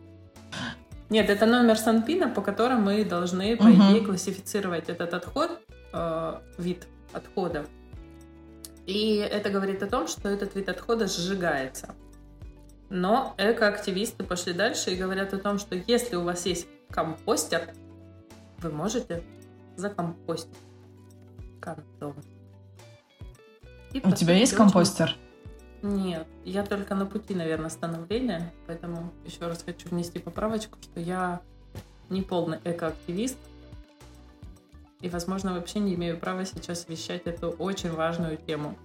Нет, 1.12 1.30
это 1.30 1.46
номер 1.46 1.78
Санпина, 1.78 2.28
по 2.28 2.42
которому 2.42 2.86
мы 2.86 3.06
должны, 3.06 3.56
по 3.56 3.72
идее, 3.72 4.04
классифицировать 4.04 4.90
этот 4.90 5.14
отход, 5.14 5.62
э, 5.94 6.40
вид 6.58 6.88
отхода. 7.14 7.68
И 8.88 9.18
это 9.18 9.52
говорит 9.52 9.84
о 9.84 9.86
том, 9.86 10.08
что 10.08 10.28
этот 10.28 10.56
вид 10.56 10.70
отхода 10.70 11.06
сжигается. 11.06 11.94
Но 12.90 13.36
экоактивисты 13.38 14.24
пошли 14.24 14.54
дальше 14.54 14.90
и 14.90 14.96
говорят 14.96 15.36
о 15.36 15.38
том, 15.38 15.60
что 15.60 15.76
если 15.76 16.16
у 16.16 16.24
вас 16.24 16.48
есть 16.48 16.66
компостер, 16.90 17.70
вы 18.58 18.72
можете 18.72 19.22
закомпостить 19.76 20.50
кондом. 21.62 22.16
у 24.04 24.12
тебя 24.14 24.34
есть 24.34 24.56
компостер? 24.56 25.16
Нет, 25.82 26.28
я 26.44 26.64
только 26.64 26.96
на 26.96 27.06
пути, 27.06 27.36
наверное, 27.36 27.70
становления, 27.70 28.52
поэтому 28.66 29.12
еще 29.26 29.48
раз 29.48 29.64
хочу 29.64 29.90
внести 29.90 30.20
поправочку, 30.20 30.78
что 30.82 31.00
я 31.00 31.42
не 32.10 32.22
полный 32.22 32.58
экоактивист, 32.64 33.38
и, 35.02 35.10
возможно, 35.10 35.54
вообще 35.54 35.80
не 35.80 35.94
имею 35.94 36.18
права 36.18 36.46
сейчас 36.46 36.88
вещать 36.88 37.24
эту 37.26 37.50
очень 37.50 37.92
важную 37.92 38.38
тему 38.38 38.76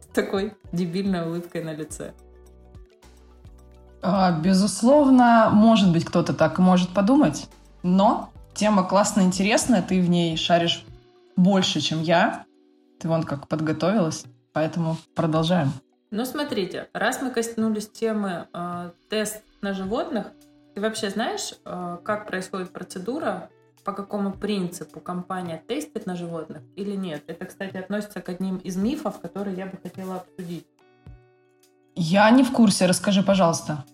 с 0.00 0.06
такой 0.14 0.54
дебильной 0.70 1.26
улыбкой 1.26 1.64
на 1.64 1.74
лице. 1.74 2.12
А, 4.00 4.38
безусловно, 4.38 5.50
может 5.52 5.92
быть, 5.92 6.04
кто-то 6.04 6.34
так 6.34 6.58
может 6.58 6.90
подумать, 6.90 7.48
но 7.82 8.30
тема 8.54 8.84
классно 8.84 9.22
интересная, 9.22 9.82
ты 9.82 10.00
в 10.00 10.08
ней 10.08 10.36
шаришь 10.36 10.84
больше, 11.36 11.80
чем 11.80 12.02
я. 12.02 12.44
Ты 13.00 13.08
вон 13.08 13.24
как 13.24 13.48
подготовилась. 13.48 14.24
Поэтому 14.52 14.96
продолжаем. 15.14 15.72
Ну, 16.10 16.24
смотрите, 16.26 16.88
раз 16.92 17.22
мы 17.22 17.30
коснулись 17.30 17.88
темы 17.88 18.46
э, 18.52 18.90
тест 19.08 19.42
на 19.62 19.72
животных, 19.72 20.26
ты 20.74 20.80
вообще 20.80 21.10
знаешь, 21.10 21.54
э, 21.64 21.98
как 22.04 22.26
происходит 22.26 22.70
процедура, 22.70 23.48
по 23.84 23.92
какому 23.92 24.32
принципу 24.32 25.00
компания 25.00 25.62
тестит 25.66 26.06
на 26.06 26.14
животных 26.14 26.62
или 26.76 26.94
нет? 26.94 27.24
Это, 27.26 27.46
кстати, 27.46 27.76
относится 27.76 28.20
к 28.20 28.28
одним 28.28 28.58
из 28.58 28.76
мифов, 28.76 29.20
которые 29.20 29.56
я 29.56 29.66
бы 29.66 29.78
хотела 29.82 30.16
обсудить. 30.16 30.66
Я 31.94 32.30
не 32.30 32.42
в 32.42 32.52
курсе, 32.52 32.86
расскажи, 32.86 33.22
пожалуйста. 33.22 33.84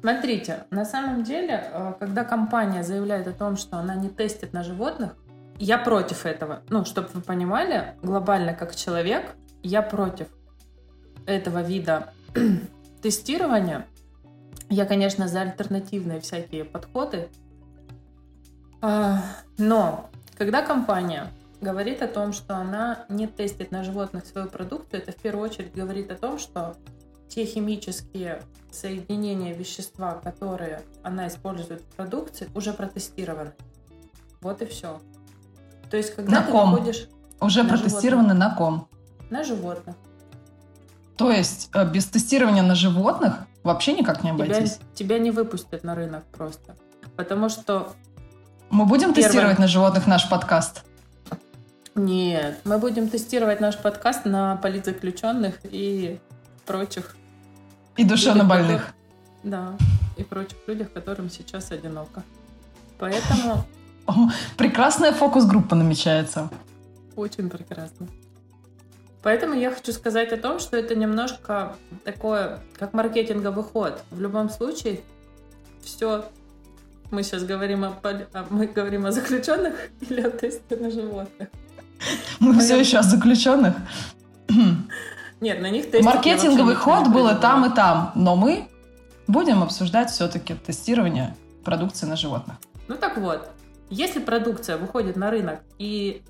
Смотрите, 0.00 0.66
на 0.70 0.84
самом 0.84 1.24
деле, 1.24 1.64
э, 1.72 1.94
когда 1.98 2.24
компания 2.24 2.82
заявляет 2.82 3.26
о 3.26 3.32
том, 3.32 3.56
что 3.56 3.78
она 3.78 3.94
не 3.94 4.08
тестит 4.08 4.52
на 4.52 4.62
животных, 4.62 5.16
я 5.58 5.78
против 5.78 6.26
этого. 6.26 6.62
Ну, 6.68 6.84
чтобы 6.84 7.08
вы 7.14 7.20
понимали, 7.20 7.96
глобально 8.02 8.54
как 8.54 8.74
человек, 8.74 9.34
я 9.64 9.82
против 9.82 10.28
этого 11.26 11.62
вида 11.62 12.12
тестирования. 13.02 13.86
Я, 14.68 14.86
конечно, 14.86 15.26
за 15.26 15.40
альтернативные 15.40 16.20
всякие 16.20 16.64
подходы. 16.64 17.28
А, 18.80 19.22
но 19.58 20.10
когда 20.36 20.62
компания 20.62 21.30
говорит 21.60 22.02
о 22.02 22.08
том, 22.08 22.32
что 22.32 22.56
она 22.56 23.06
не 23.08 23.26
тестит 23.26 23.70
на 23.72 23.82
животных 23.82 24.26
свою 24.26 24.48
продукцию, 24.48 25.02
это 25.02 25.12
в 25.12 25.16
первую 25.16 25.48
очередь 25.48 25.74
говорит 25.74 26.10
о 26.10 26.16
том, 26.16 26.38
что 26.38 26.76
те 27.28 27.46
химические 27.46 28.42
соединения 28.70 29.54
вещества, 29.54 30.20
которые 30.22 30.82
она 31.02 31.28
использует 31.28 31.80
в 31.80 31.96
продукции, 31.96 32.48
уже 32.54 32.72
протестированы. 32.72 33.52
Вот 34.40 34.60
и 34.60 34.66
все. 34.66 35.00
То 35.90 35.96
есть, 35.96 36.14
когда 36.14 36.40
на 36.40 36.42
ты 36.42 36.52
ком? 36.52 36.72
выходишь... 36.72 37.08
Уже 37.40 37.62
на 37.62 37.70
протестированы 37.70 38.34
животных, 38.34 38.50
на 38.50 38.54
ком? 38.56 38.88
На 39.30 39.42
животных. 39.42 39.96
То 41.16 41.30
есть 41.30 41.70
э, 41.72 41.88
без 41.88 42.06
тестирования 42.06 42.62
на 42.62 42.74
животных 42.74 43.46
вообще 43.62 43.92
никак 43.92 44.24
не 44.24 44.30
обойтись? 44.30 44.74
Тебя, 44.74 44.86
тебя 44.94 45.18
не 45.18 45.30
выпустят 45.30 45.84
на 45.84 45.94
рынок 45.94 46.24
просто. 46.32 46.74
Потому 47.16 47.48
что... 47.48 47.92
Мы 48.70 48.84
будем 48.84 49.14
первое... 49.14 49.30
тестировать 49.30 49.58
на 49.58 49.68
животных 49.68 50.06
наш 50.06 50.28
подкаст? 50.28 50.84
Нет, 51.94 52.58
мы 52.64 52.78
будем 52.78 53.08
тестировать 53.08 53.60
наш 53.60 53.78
подкаст 53.78 54.24
на 54.24 54.56
политзаключенных 54.56 55.60
и 55.62 56.18
прочих. 56.66 57.16
И 57.96 58.04
душевнобольных. 58.04 58.86
Которых, 58.86 58.94
да, 59.44 59.76
и 60.16 60.24
прочих 60.24 60.58
людях, 60.66 60.92
которым 60.92 61.30
сейчас 61.30 61.70
одиноко. 61.70 62.24
Поэтому... 62.98 63.64
Прекрасная 64.56 65.12
фокус-группа 65.12 65.76
намечается. 65.76 66.50
Очень 67.14 67.48
прекрасно. 67.48 68.08
Поэтому 69.24 69.54
я 69.54 69.70
хочу 69.70 69.90
сказать 69.92 70.32
о 70.32 70.36
том, 70.36 70.60
что 70.60 70.76
это 70.76 70.94
немножко 70.94 71.76
такое, 72.04 72.60
как 72.78 72.92
маркетинговый 72.92 73.64
ход. 73.64 74.02
В 74.10 74.20
любом 74.20 74.50
случае, 74.50 75.00
все 75.82 76.26
Мы 77.10 77.22
сейчас 77.22 77.42
говорим 77.42 77.84
о, 77.84 77.94
мы 78.50 78.66
говорим 78.66 79.06
о 79.06 79.12
заключенных 79.12 79.74
или 80.02 80.20
о 80.20 80.30
тесте 80.30 80.76
на 80.76 80.90
животных? 80.90 81.48
Мы 82.38 82.52
Моя... 82.52 82.60
все 82.60 82.78
еще 82.78 82.98
о 82.98 83.02
заключенных. 83.02 83.74
Нет, 85.40 85.62
на 85.62 85.70
них 85.70 85.90
тестить 85.90 86.04
Маркетинговый 86.04 86.74
ход 86.74 87.08
был 87.08 87.30
и 87.30 87.34
там, 87.40 87.64
и 87.64 87.74
там. 87.74 88.12
Но 88.14 88.36
мы 88.36 88.68
будем 89.26 89.62
обсуждать 89.62 90.10
все-таки 90.10 90.54
тестирование 90.54 91.34
продукции 91.64 92.04
на 92.04 92.16
животных. 92.16 92.56
Ну 92.88 92.96
так 92.96 93.16
вот, 93.16 93.48
если 93.88 94.20
продукция 94.20 94.76
выходит 94.76 95.16
на 95.16 95.30
рынок 95.30 95.60
и 95.78 96.22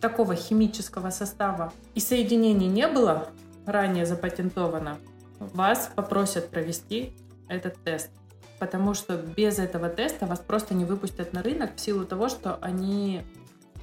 такого 0.00 0.34
химического 0.34 1.10
состава 1.10 1.72
и 1.94 2.00
соединений 2.00 2.68
не 2.68 2.88
было, 2.88 3.28
ранее 3.66 4.06
запатентовано, 4.06 4.98
вас 5.38 5.90
попросят 5.94 6.50
провести 6.50 7.12
этот 7.48 7.76
тест. 7.84 8.10
Потому 8.58 8.94
что 8.94 9.16
без 9.16 9.58
этого 9.58 9.88
теста 9.88 10.26
вас 10.26 10.38
просто 10.38 10.74
не 10.74 10.84
выпустят 10.84 11.32
на 11.32 11.42
рынок 11.42 11.76
в 11.76 11.80
силу 11.80 12.04
того, 12.04 12.28
что 12.28 12.56
они, 12.56 13.22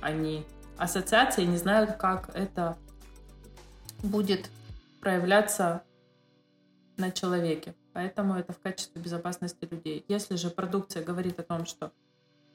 они, 0.02 0.46
ассоциации 0.78 1.46
не 1.46 1.58
знают, 1.58 1.94
как 1.94 2.30
это 2.36 2.78
будет 4.04 4.50
проявляться 5.02 5.84
на 6.98 7.12
человеке. 7.12 7.76
Поэтому 7.94 8.36
это 8.36 8.54
в 8.54 8.60
качестве 8.60 9.02
безопасности 9.02 9.68
людей. 9.70 10.06
Если 10.08 10.36
же 10.36 10.52
продукция 10.52 11.04
говорит 11.04 11.40
о 11.40 11.44
том, 11.44 11.66
что 11.66 11.92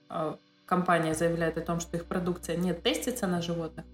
э, 0.08 0.36
компания 0.66 1.14
заявляет 1.14 1.58
о 1.58 1.60
том, 1.60 1.80
что 1.80 1.96
их 1.96 2.06
продукция 2.06 2.56
не 2.56 2.72
тестится 2.72 3.26
на 3.26 3.42
животных, 3.42 3.84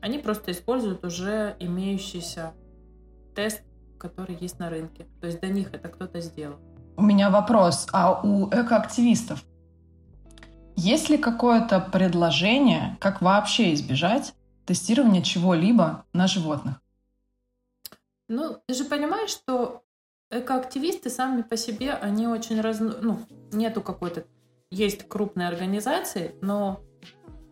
они 0.00 0.18
просто 0.18 0.52
используют 0.52 1.04
уже 1.04 1.56
имеющийся 1.58 2.52
тест, 3.34 3.62
который 3.98 4.36
есть 4.40 4.58
на 4.58 4.70
рынке. 4.70 5.06
То 5.20 5.26
есть 5.26 5.40
до 5.40 5.48
них 5.48 5.72
это 5.72 5.88
кто-то 5.88 6.20
сделал. 6.20 6.58
У 6.96 7.02
меня 7.02 7.30
вопрос. 7.30 7.86
А 7.92 8.20
у 8.22 8.48
экоактивистов 8.48 9.44
есть 10.80 11.08
ли 11.08 11.18
какое-то 11.18 11.80
предложение, 11.80 12.96
как 13.00 13.20
вообще 13.20 13.74
избежать 13.74 14.34
тестирования 14.64 15.22
чего-либо 15.22 16.04
на 16.12 16.28
животных? 16.28 16.80
Ну, 18.28 18.62
ты 18.66 18.74
же 18.74 18.84
понимаешь, 18.84 19.30
что 19.30 19.82
экоактивисты 20.30 21.10
сами 21.10 21.42
по 21.42 21.56
себе, 21.56 21.94
они 21.94 22.28
очень 22.28 22.60
раз... 22.60 22.78
Ну, 22.78 23.18
нету 23.50 23.80
какой-то... 23.80 24.24
Есть 24.70 25.08
крупные 25.08 25.48
организации, 25.48 26.34
но 26.40 26.80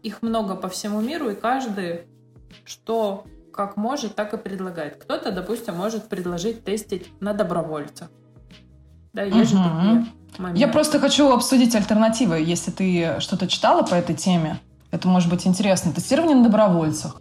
их 0.02 0.22
много 0.22 0.54
по 0.54 0.68
всему 0.68 1.00
миру, 1.00 1.30
и 1.30 1.34
каждый, 1.34 2.02
что 2.64 3.26
как 3.52 3.76
может, 3.76 4.14
так 4.14 4.34
и 4.34 4.36
предлагает. 4.36 4.96
Кто-то, 4.96 5.32
допустим, 5.32 5.74
может 5.74 6.08
предложить 6.08 6.62
тестить 6.64 7.10
на 7.20 7.32
добровольцах. 7.32 8.10
Да, 9.14 9.22
есть 9.22 9.54
угу. 9.54 9.62
же 9.62 9.64
такие 9.64 10.06
моменты. 10.38 10.60
Я 10.60 10.68
просто 10.68 11.00
хочу 11.00 11.32
обсудить 11.32 11.74
альтернативы, 11.74 12.38
если 12.38 12.70
ты 12.70 13.18
что-то 13.20 13.48
читала 13.48 13.82
по 13.82 13.94
этой 13.94 14.14
теме. 14.14 14.60
Это 14.90 15.08
может 15.08 15.30
быть 15.30 15.46
интересно. 15.46 15.92
Тестирование 15.92 16.36
на 16.36 16.44
добровольцах. 16.44 17.20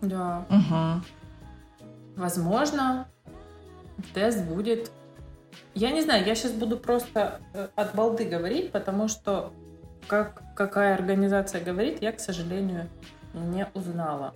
Да. 0.00 0.46
Угу. 0.48 1.02
Возможно, 2.16 3.08
тест 4.14 4.44
будет... 4.44 4.92
Я 5.74 5.90
не 5.90 6.02
знаю, 6.02 6.24
я 6.26 6.34
сейчас 6.34 6.52
буду 6.52 6.76
просто 6.76 7.40
э, 7.54 7.68
от 7.76 7.94
балды 7.94 8.24
говорить, 8.24 8.72
потому 8.72 9.08
что 9.08 9.52
как, 10.06 10.42
какая 10.54 10.94
организация 10.94 11.62
говорит, 11.62 12.02
я, 12.02 12.12
к 12.12 12.20
сожалению, 12.20 12.88
не 13.34 13.66
узнала. 13.74 14.34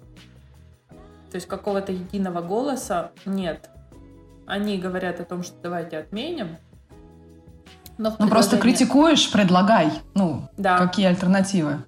То 1.31 1.37
есть 1.37 1.49
какого-то 1.49 1.93
единого 1.93 2.43
голоса 2.43 3.12
нет. 3.25 3.71
Они 4.47 4.76
говорят 4.76 5.19
о 5.21 5.25
том, 5.25 5.43
что 5.43 5.57
давайте 5.62 5.99
отменим. 5.99 6.59
Но 7.99 8.14
ну, 8.19 8.29
просто 8.29 8.59
критикуешь, 8.59 9.31
предлагай. 9.33 9.92
Ну, 10.14 10.49
да. 10.57 10.79
какие 10.79 11.07
альтернативы? 11.07 11.85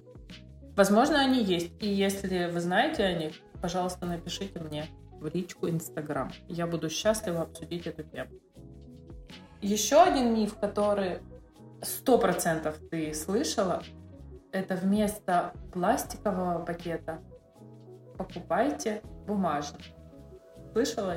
Возможно, 0.75 1.19
они 1.19 1.43
есть. 1.43 1.71
И 1.79 1.87
если 1.87 2.49
вы 2.51 2.59
знаете 2.59 3.03
о 3.03 3.13
них, 3.13 3.33
пожалуйста, 3.61 4.05
напишите 4.05 4.59
мне 4.59 4.87
в 5.19 5.33
личку 5.33 5.69
Инстаграм. 5.69 6.31
Я 6.47 6.67
буду 6.67 6.89
счастлива 6.89 7.43
обсудить 7.43 7.87
эту 7.87 8.03
тему. 8.03 8.31
Еще 9.65 9.99
один 9.99 10.35
миф, 10.35 10.59
который 10.59 11.21
сто 11.81 12.19
процентов 12.19 12.75
ты 12.91 13.15
слышала, 13.15 13.81
это 14.51 14.75
вместо 14.75 15.53
пластикового 15.73 16.59
пакета 16.59 17.17
покупайте 18.15 19.01
бумажный. 19.25 19.95
Слышала? 20.71 21.15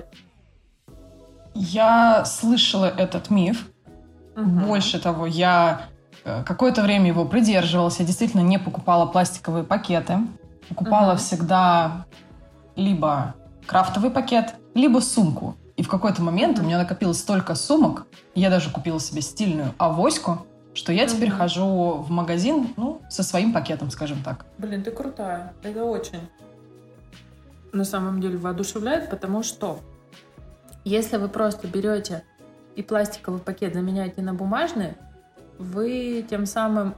Я 1.52 2.24
слышала 2.24 2.86
этот 2.86 3.28
миф. 3.28 3.68
Угу. 4.34 4.66
Больше 4.66 4.98
того, 4.98 5.26
я 5.26 5.82
э, 6.24 6.42
какое-то 6.42 6.80
время 6.80 7.08
его 7.08 7.26
придерживалась. 7.26 7.98
Я 8.00 8.06
действительно 8.06 8.40
не 8.40 8.58
покупала 8.58 9.04
пластиковые 9.04 9.64
пакеты. 9.64 10.20
Покупала 10.70 11.12
угу. 11.12 11.18
всегда 11.18 12.06
либо 12.76 13.34
крафтовый 13.66 14.10
пакет, 14.10 14.54
либо 14.74 15.00
сумку. 15.00 15.54
И 15.78 15.82
в 15.84 15.88
какой-то 15.88 16.22
момент 16.22 16.58
у 16.58 16.62
меня 16.64 16.76
накопилось 16.76 17.20
столько 17.20 17.54
сумок, 17.54 18.08
я 18.34 18.50
даже 18.50 18.68
купила 18.68 18.98
себе 18.98 19.22
стильную 19.22 19.74
авоську, 19.78 20.44
что 20.74 20.92
я 20.92 21.06
теперь 21.06 21.30
хожу 21.30 21.98
в 21.98 22.10
магазин, 22.10 22.74
ну, 22.76 23.00
со 23.08 23.22
своим 23.22 23.52
пакетом, 23.52 23.92
скажем 23.92 24.18
так. 24.24 24.44
Блин, 24.58 24.82
ты 24.82 24.90
крутая. 24.90 25.52
Это 25.62 25.84
очень 25.84 26.28
на 27.70 27.84
самом 27.84 28.20
деле 28.20 28.38
воодушевляет, 28.38 29.08
потому 29.08 29.44
что 29.44 29.78
если 30.84 31.16
вы 31.16 31.28
просто 31.28 31.68
берете 31.68 32.24
и 32.74 32.82
пластиковый 32.82 33.40
пакет 33.40 33.74
заменяете 33.74 34.20
на 34.20 34.34
бумажный, 34.34 34.94
вы 35.58 36.26
тем 36.28 36.46
самым, 36.46 36.96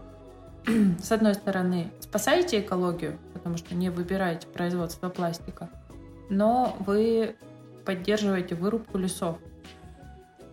с 1.02 1.12
одной 1.12 1.34
стороны, 1.34 1.90
спасаете 2.00 2.60
экологию, 2.60 3.18
потому 3.34 3.58
что 3.58 3.74
не 3.74 3.90
выбираете 3.90 4.46
производство 4.46 5.10
пластика, 5.10 5.68
но 6.30 6.74
вы 6.78 7.36
поддерживаете 7.84 8.54
вырубку 8.54 8.98
лесов. 8.98 9.38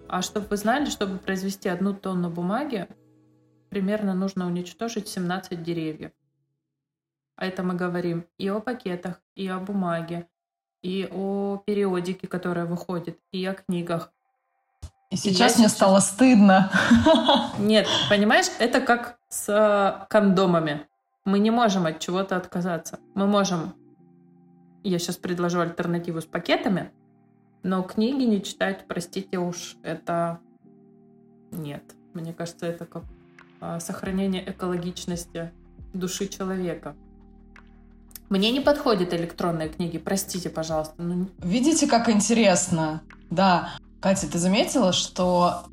А 0.09 0.21
чтобы 0.21 0.47
вы 0.47 0.57
знали, 0.57 0.85
чтобы 0.85 1.17
произвести 1.17 1.69
одну 1.69 1.93
тонну 1.93 2.29
бумаги, 2.29 2.87
примерно 3.69 4.13
нужно 4.13 4.45
уничтожить 4.47 5.07
17 5.07 5.61
деревьев. 5.61 6.11
А 7.35 7.45
это 7.45 7.61
мы 7.63 7.75
говорим 7.75 8.25
и 8.37 8.47
о 8.49 8.59
пакетах, 8.59 9.21
и 9.35 9.47
о 9.47 9.59
бумаге, 9.59 10.27
и 10.81 11.07
о 11.11 11.61
периодике, 11.65 12.27
которая 12.27 12.65
выходит, 12.65 13.19
и 13.31 13.45
о 13.45 13.53
книгах. 13.53 14.11
И 15.11 15.17
сейчас 15.17 15.55
и 15.55 15.59
мне 15.59 15.67
сейчас... 15.67 15.73
стало 15.73 15.99
стыдно. 15.99 16.71
Нет, 17.59 17.87
понимаешь, 18.09 18.47
это 18.59 18.81
как 18.81 19.19
с 19.29 20.05
кондомами. 20.09 20.87
Мы 21.25 21.39
не 21.39 21.51
можем 21.51 21.85
от 21.85 21.99
чего-то 21.99 22.37
отказаться. 22.37 22.99
Мы 23.13 23.27
можем 23.27 23.73
я 24.83 24.99
сейчас 24.99 25.17
предложу 25.17 25.59
альтернативу 25.59 26.21
с 26.21 26.25
пакетами, 26.25 26.91
но 27.67 27.83
книги 27.83 28.23
не 28.23 28.41
читать, 28.41 28.85
простите 28.87 29.37
уж, 29.37 29.75
это 29.83 30.39
нет. 31.51 31.83
Мне 32.13 32.33
кажется, 32.33 32.65
это 32.65 32.85
как 32.85 33.03
а, 33.59 33.81
сохранение 33.81 34.49
экологичности 34.49 35.51
души 35.93 36.27
человека. 36.27 36.95
Мне 38.29 38.51
не 38.51 38.61
подходят 38.61 39.13
электронные 39.13 39.67
книги, 39.67 39.97
простите, 39.97 40.49
пожалуйста. 40.49 40.95
Ну... 40.97 41.29
Видите, 41.39 41.87
как 41.87 42.09
интересно? 42.09 43.01
Да. 43.29 43.73
Катя, 43.99 44.31
ты 44.31 44.37
заметила, 44.37 44.93
что 44.93 45.65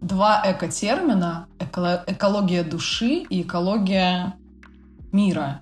два 0.00 0.42
экотермина 0.46 1.46
эко 1.58 2.04
экология 2.06 2.64
души 2.64 3.26
и 3.28 3.42
экология 3.42 4.34
мира 5.12 5.60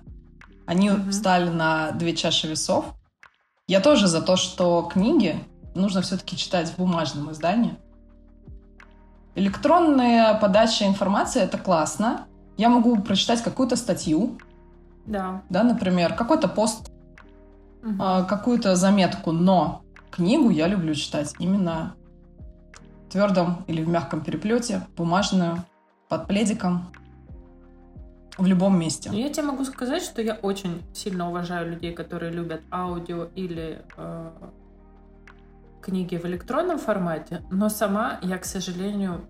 они 0.65 0.91
угу. 0.91 1.09
встали 1.09 1.49
на 1.49 1.91
две 1.91 2.15
чаши 2.15 2.47
весов. 2.47 2.93
Я 3.69 3.81
тоже 3.81 4.07
за 4.07 4.23
то, 4.23 4.35
что 4.35 4.81
книги 4.91 5.35
нужно 5.75 6.01
все-таки 6.01 6.35
читать 6.35 6.71
в 6.71 6.77
бумажном 6.77 7.31
издании. 7.31 7.77
Электронная 9.35 10.33
подача 10.33 10.87
информации 10.87 11.43
это 11.43 11.59
классно. 11.59 12.25
Я 12.57 12.69
могу 12.69 12.99
прочитать 12.99 13.43
какую-то 13.43 13.75
статью. 13.75 14.39
Да. 15.05 15.43
Да, 15.49 15.61
например, 15.61 16.15
какой-то 16.15 16.47
пост, 16.47 16.89
угу. 17.83 17.95
какую-то 18.27 18.75
заметку, 18.75 19.31
но 19.31 19.83
книгу 20.09 20.49
я 20.49 20.67
люблю 20.67 20.95
читать 20.95 21.35
именно 21.37 21.93
в 23.05 23.11
твердом 23.11 23.65
или 23.67 23.83
в 23.83 23.87
мягком 23.87 24.21
переплете, 24.21 24.87
бумажную, 24.97 25.63
под 26.07 26.25
пледиком 26.25 26.87
в 28.39 28.47
любом 28.47 28.79
месте. 28.79 29.09
Я 29.13 29.29
тебе 29.29 29.47
могу 29.47 29.65
сказать, 29.65 30.01
что 30.01 30.21
я 30.21 30.35
очень 30.35 30.81
сильно 30.93 31.29
уважаю 31.29 31.69
людей, 31.69 31.93
которые 31.93 32.31
любят 32.31 32.61
аудио 32.71 33.27
или 33.35 33.81
э, 33.97 34.31
книги 35.81 36.15
в 36.15 36.25
электронном 36.25 36.79
формате, 36.79 37.41
но 37.51 37.69
сама 37.69 38.19
я, 38.21 38.37
к 38.37 38.45
сожалению, 38.45 39.25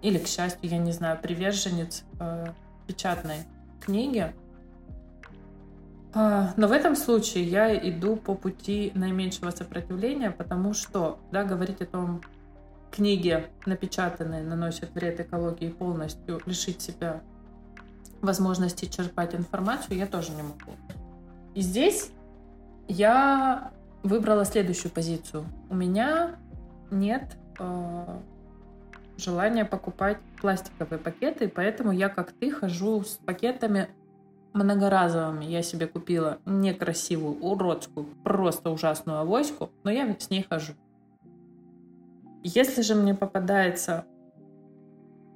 или 0.00 0.18
к 0.18 0.26
счастью, 0.26 0.70
я 0.70 0.78
не 0.78 0.92
знаю, 0.92 1.18
приверженец 1.20 2.04
э, 2.18 2.46
печатной 2.86 3.44
книги. 3.80 4.34
Э, 6.14 6.48
но 6.56 6.66
в 6.66 6.72
этом 6.72 6.96
случае 6.96 7.44
я 7.44 7.76
иду 7.76 8.16
по 8.16 8.34
пути 8.34 8.90
наименьшего 8.94 9.50
сопротивления, 9.50 10.30
потому 10.30 10.72
что, 10.72 11.18
да, 11.30 11.44
говорить 11.44 11.82
о 11.82 11.86
том, 11.86 12.22
книги, 12.90 13.46
напечатанные, 13.66 14.42
наносят 14.42 14.94
вред 14.94 15.20
экологии 15.20 15.68
полностью 15.68 16.40
лишить 16.46 16.80
себя 16.80 17.20
возможности 18.22 18.86
черпать 18.86 19.34
информацию, 19.34 19.96
я 19.96 20.06
тоже 20.06 20.32
не 20.32 20.42
могу. 20.42 20.72
И 21.54 21.60
здесь 21.60 22.10
я 22.88 23.72
выбрала 24.02 24.44
следующую 24.44 24.92
позицию. 24.92 25.44
У 25.68 25.74
меня 25.74 26.36
нет 26.90 27.36
э, 27.58 28.18
желания 29.16 29.64
покупать 29.64 30.18
пластиковые 30.40 30.98
пакеты, 30.98 31.48
поэтому 31.48 31.92
я, 31.92 32.08
как 32.08 32.32
ты, 32.32 32.50
хожу 32.50 33.02
с 33.02 33.18
пакетами 33.24 33.88
многоразовыми. 34.52 35.44
Я 35.44 35.62
себе 35.62 35.86
купила 35.86 36.38
некрасивую, 36.46 37.38
уродскую, 37.40 38.06
просто 38.24 38.70
ужасную 38.70 39.18
авоську, 39.18 39.70
но 39.84 39.90
я 39.90 40.14
с 40.18 40.30
ней 40.30 40.46
хожу. 40.48 40.72
Если 42.42 42.82
же 42.82 42.94
мне 42.94 43.14
попадается 43.14 44.06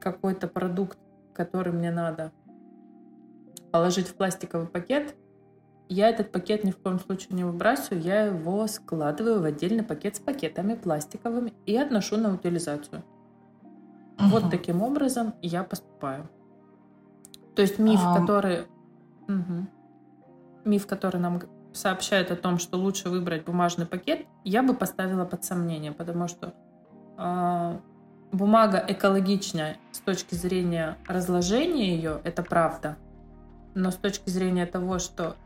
какой-то 0.00 0.48
продукт, 0.48 0.98
который 1.34 1.72
мне 1.72 1.90
надо 1.90 2.32
положить 3.70 4.08
в 4.08 4.14
пластиковый 4.14 4.66
пакет, 4.66 5.14
я 5.88 6.08
этот 6.08 6.30
пакет 6.30 6.62
ни 6.62 6.70
в 6.70 6.78
коем 6.78 7.00
случае 7.00 7.34
не 7.34 7.44
выбрасываю, 7.44 8.00
я 8.02 8.26
его 8.26 8.66
складываю 8.68 9.40
в 9.40 9.44
отдельный 9.44 9.82
пакет 9.82 10.16
с 10.16 10.20
пакетами 10.20 10.74
пластиковыми 10.74 11.52
и 11.66 11.76
отношу 11.76 12.16
на 12.16 12.32
утилизацию. 12.32 13.02
Угу. 14.18 14.28
Вот 14.28 14.50
таким 14.50 14.82
образом 14.82 15.34
я 15.42 15.64
поступаю. 15.64 16.28
То 17.56 17.62
есть 17.62 17.78
миф, 17.78 18.00
а... 18.04 18.20
который... 18.20 18.60
Угу. 19.28 19.66
Миф, 20.64 20.86
который 20.86 21.20
нам 21.20 21.40
сообщает 21.72 22.30
о 22.30 22.36
том, 22.36 22.58
что 22.58 22.76
лучше 22.76 23.08
выбрать 23.08 23.44
бумажный 23.44 23.86
пакет, 23.86 24.26
я 24.44 24.62
бы 24.62 24.74
поставила 24.74 25.24
под 25.24 25.44
сомнение, 25.44 25.92
потому 25.92 26.28
что 26.28 26.54
э, 27.18 27.78
бумага 28.32 28.84
экологичная 28.86 29.76
с 29.92 29.98
точки 30.00 30.34
зрения 30.34 30.96
разложения 31.06 31.94
ее, 31.94 32.20
это 32.24 32.42
правда. 32.42 32.96
Но 33.74 33.90
с 33.90 33.96
точки 33.96 34.30
зрения 34.30 34.66
того, 34.66 34.98
что 34.98 35.36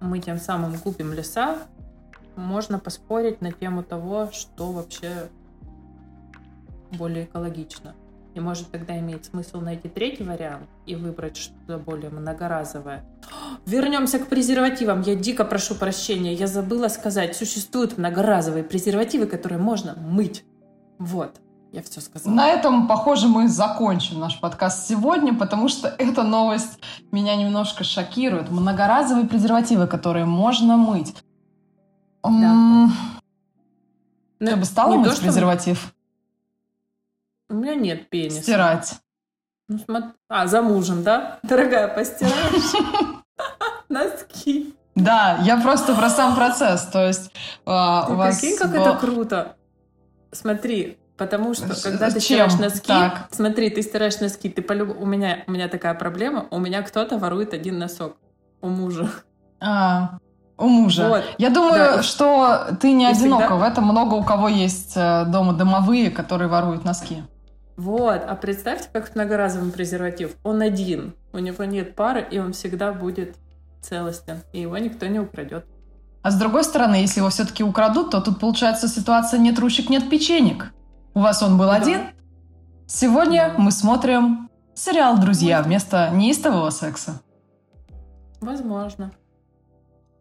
мы 0.00 0.18
тем 0.20 0.38
самым 0.38 0.76
губим 0.76 1.12
леса, 1.12 1.58
можно 2.36 2.78
поспорить 2.78 3.40
на 3.40 3.52
тему 3.52 3.82
того, 3.82 4.30
что 4.32 4.72
вообще 4.72 5.28
более 6.92 7.24
экологично. 7.24 7.94
И 8.34 8.40
может 8.40 8.70
тогда 8.70 8.98
имеет 8.98 9.26
смысл 9.26 9.60
найти 9.60 9.88
третий 9.88 10.24
вариант 10.24 10.66
и 10.86 10.96
выбрать 10.96 11.36
что-то 11.36 11.76
более 11.78 12.08
многоразовое. 12.08 13.04
Вернемся 13.66 14.18
к 14.18 14.28
презервативам. 14.28 15.02
Я 15.02 15.14
дико 15.14 15.44
прошу 15.44 15.74
прощения. 15.74 16.32
Я 16.32 16.46
забыла 16.46 16.88
сказать, 16.88 17.36
существуют 17.36 17.98
многоразовые 17.98 18.64
презервативы, 18.64 19.26
которые 19.26 19.58
можно 19.58 19.94
мыть. 19.96 20.44
Вот. 20.98 21.40
Я 21.72 21.82
все 21.82 22.02
сказала. 22.02 22.34
На 22.34 22.48
этом, 22.48 22.86
похоже, 22.86 23.28
мы 23.28 23.48
закончим 23.48 24.20
наш 24.20 24.38
подкаст 24.38 24.86
сегодня, 24.86 25.34
потому 25.34 25.68
что 25.68 25.88
эта 25.98 26.22
новость 26.22 26.78
меня 27.10 27.34
немножко 27.34 27.82
шокирует. 27.82 28.50
Многоразовые 28.50 29.26
презервативы, 29.26 29.86
которые 29.86 30.26
можно 30.26 30.76
мыть. 30.76 31.14
Да. 32.22 32.88
Ты 34.38 34.50
бы 34.50 34.56
ну, 34.56 34.64
стала 34.64 34.96
мыть 34.96 35.14
то, 35.14 35.20
презерватив? 35.20 35.94
У 37.48 37.54
меня 37.54 37.74
нет 37.74 38.10
пениса. 38.10 38.42
Стирать. 38.42 38.94
Ну, 39.68 39.78
смотри. 39.78 40.10
А, 40.28 40.46
за 40.46 40.60
мужем, 40.60 41.02
да? 41.02 41.38
Дорогая, 41.42 41.88
постираешь? 41.88 43.22
Носки. 43.88 44.74
Да, 44.94 45.38
я 45.42 45.58
просто 45.58 45.94
про 45.94 46.10
сам 46.10 46.34
процесс. 46.34 46.82
То 46.84 47.06
есть 47.06 47.32
а, 47.64 48.08
у 48.10 48.14
вас... 48.14 48.40
Прикинь, 48.40 48.58
как 48.58 48.74
это 48.74 48.94
круто. 48.94 49.56
Смотри, 50.32 50.98
Потому 51.16 51.54
что, 51.54 51.68
когда 51.82 52.10
ты 52.10 52.20
стираешь 52.20 52.58
носки, 52.58 52.88
так. 52.88 53.28
смотри, 53.30 53.70
ты 53.70 53.82
стираешь 53.82 54.18
носки, 54.20 54.48
ты 54.48 54.62
полюб... 54.62 54.96
у 54.98 55.06
меня 55.06 55.44
у 55.46 55.52
меня 55.52 55.68
такая 55.68 55.94
проблема, 55.94 56.46
у 56.50 56.58
меня 56.58 56.82
кто-то 56.82 57.18
ворует 57.18 57.54
один 57.54 57.78
носок 57.78 58.16
у 58.60 58.68
мужа. 58.68 59.10
А, 59.60 60.18
у 60.58 60.68
мужа. 60.68 61.08
Вот. 61.08 61.24
Я 61.38 61.50
думаю, 61.50 61.96
да. 61.96 62.02
что 62.02 62.76
ты 62.80 62.92
не 62.92 63.06
одинока 63.06 63.48
всегда... 63.48 63.56
в 63.56 63.62
этом. 63.62 63.84
Много 63.84 64.14
у 64.14 64.24
кого 64.24 64.48
есть 64.48 64.92
э, 64.96 65.24
дома 65.26 65.52
домовые, 65.52 66.10
которые 66.10 66.48
воруют 66.48 66.84
носки. 66.84 67.22
Вот, 67.76 68.22
а 68.26 68.34
представьте, 68.34 68.88
как 68.92 69.14
многоразовый 69.14 69.72
презерватив. 69.72 70.36
Он 70.42 70.60
один, 70.60 71.14
у 71.32 71.38
него 71.38 71.64
нет 71.64 71.94
пары, 71.94 72.26
и 72.30 72.38
он 72.38 72.52
всегда 72.52 72.92
будет 72.92 73.36
целостен, 73.80 74.42
и 74.52 74.60
его 74.60 74.76
никто 74.78 75.06
не 75.06 75.18
украдет. 75.18 75.64
А 76.22 76.30
с 76.30 76.36
другой 76.36 76.64
стороны, 76.64 76.96
если 76.96 77.20
его 77.20 77.30
все-таки 77.30 77.64
украдут, 77.64 78.10
то 78.10 78.20
тут 78.20 78.38
получается 78.38 78.88
ситуация 78.88 79.40
«нет 79.40 79.58
ручек, 79.58 79.90
нет 79.90 80.08
печенек». 80.08 80.72
У 81.14 81.20
вас 81.20 81.42
он 81.42 81.58
был 81.58 81.66
да. 81.66 81.76
один? 81.76 82.00
Сегодня 82.86 83.54
мы 83.58 83.70
смотрим 83.70 84.48
сериал 84.74 85.18
«Друзья» 85.18 85.62
вместо 85.62 86.10
неистового 86.10 86.70
секса. 86.70 87.20
Возможно. 88.40 89.12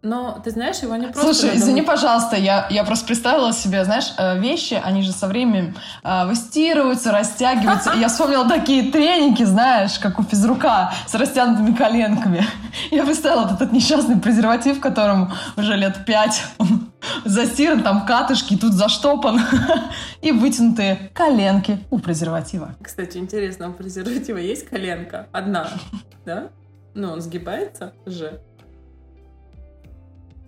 Но, 0.04 0.42
ты 0.44 0.50
знаешь, 0.50 0.80
его 0.80 0.96
не 0.96 1.08
просто... 1.08 1.34
Слушай, 1.34 1.58
извини, 1.58 1.84
пожалуйста, 1.84 2.36
я, 2.36 2.66
я 2.72 2.84
просто 2.84 3.06
представила 3.06 3.54
себе, 3.54 3.86
знаешь, 3.86 4.14
э, 4.18 4.40
вещи, 4.40 4.82
они 4.84 5.04
же 5.04 5.12
со 5.12 5.28
временем 5.28 5.76
э, 6.04 6.26
выстирываются, 6.26 7.12
растягиваются. 7.12 7.92
И 7.94 8.00
я 8.00 8.08
вспомнила 8.08 8.50
такие 8.50 8.92
треники, 8.92 9.44
знаешь, 9.44 10.00
как 10.00 10.18
у 10.18 10.24
физрука, 10.24 10.92
с 11.06 11.14
растянутыми 11.14 11.76
коленками. 11.76 12.44
Я 12.92 13.04
представила 13.04 13.44
вот 13.44 13.52
этот 13.52 13.72
несчастный 13.74 14.20
презерватив, 14.20 14.80
которому 14.80 15.32
уже 15.56 15.76
лет 15.76 16.04
пять. 16.04 16.46
Он 16.58 16.92
застиран, 17.24 17.84
там 17.84 18.06
катышки, 18.08 18.58
тут 18.58 18.74
заштопан. 18.74 19.40
И 20.22 20.32
вытянутые 20.32 21.12
коленки 21.14 21.78
у 21.92 22.00
презерватива. 22.00 22.76
Кстати, 22.82 23.18
интересно, 23.18 23.70
у 23.70 23.74
презерватива 23.74 24.38
есть 24.38 24.68
коленка? 24.68 25.28
Одна, 25.32 25.70
да? 26.26 26.50
Ну, 26.94 27.12
он 27.12 27.22
сгибается 27.22 27.94
же. 28.06 28.42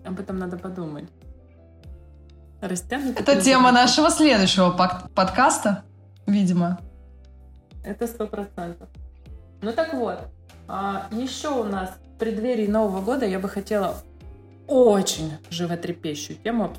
Об 0.05 0.19
этом 0.19 0.37
надо 0.37 0.57
подумать. 0.57 1.09
Растянутый 2.61 3.21
Это 3.21 3.41
тема 3.41 3.71
нашего 3.71 4.09
следующего 4.09 4.71
подкаста, 4.71 5.83
видимо. 6.25 6.79
Это 7.83 8.07
сто 8.07 8.27
процентов. 8.27 8.87
Ну 9.61 9.73
так 9.73 9.93
вот, 9.93 10.19
а 10.67 11.07
еще 11.11 11.49
у 11.49 11.63
нас 11.63 11.89
в 11.89 12.19
преддверии 12.19 12.67
Нового 12.67 13.01
года 13.01 13.25
я 13.25 13.39
бы 13.39 13.49
хотела 13.49 13.95
очень 14.67 15.33
животрепещущую 15.49 16.37
тему 16.37 16.73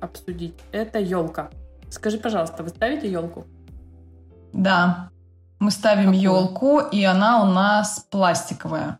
обсудить. 0.00 0.54
Это 0.72 0.98
елка. 0.98 1.50
Скажи, 1.90 2.18
пожалуйста, 2.18 2.62
вы 2.62 2.70
ставите 2.70 3.10
елку? 3.10 3.46
Да, 4.52 5.10
мы 5.58 5.70
ставим 5.70 6.12
елку, 6.12 6.80
и 6.80 7.04
она 7.04 7.42
у 7.42 7.46
нас 7.46 8.06
пластиковая. 8.10 8.98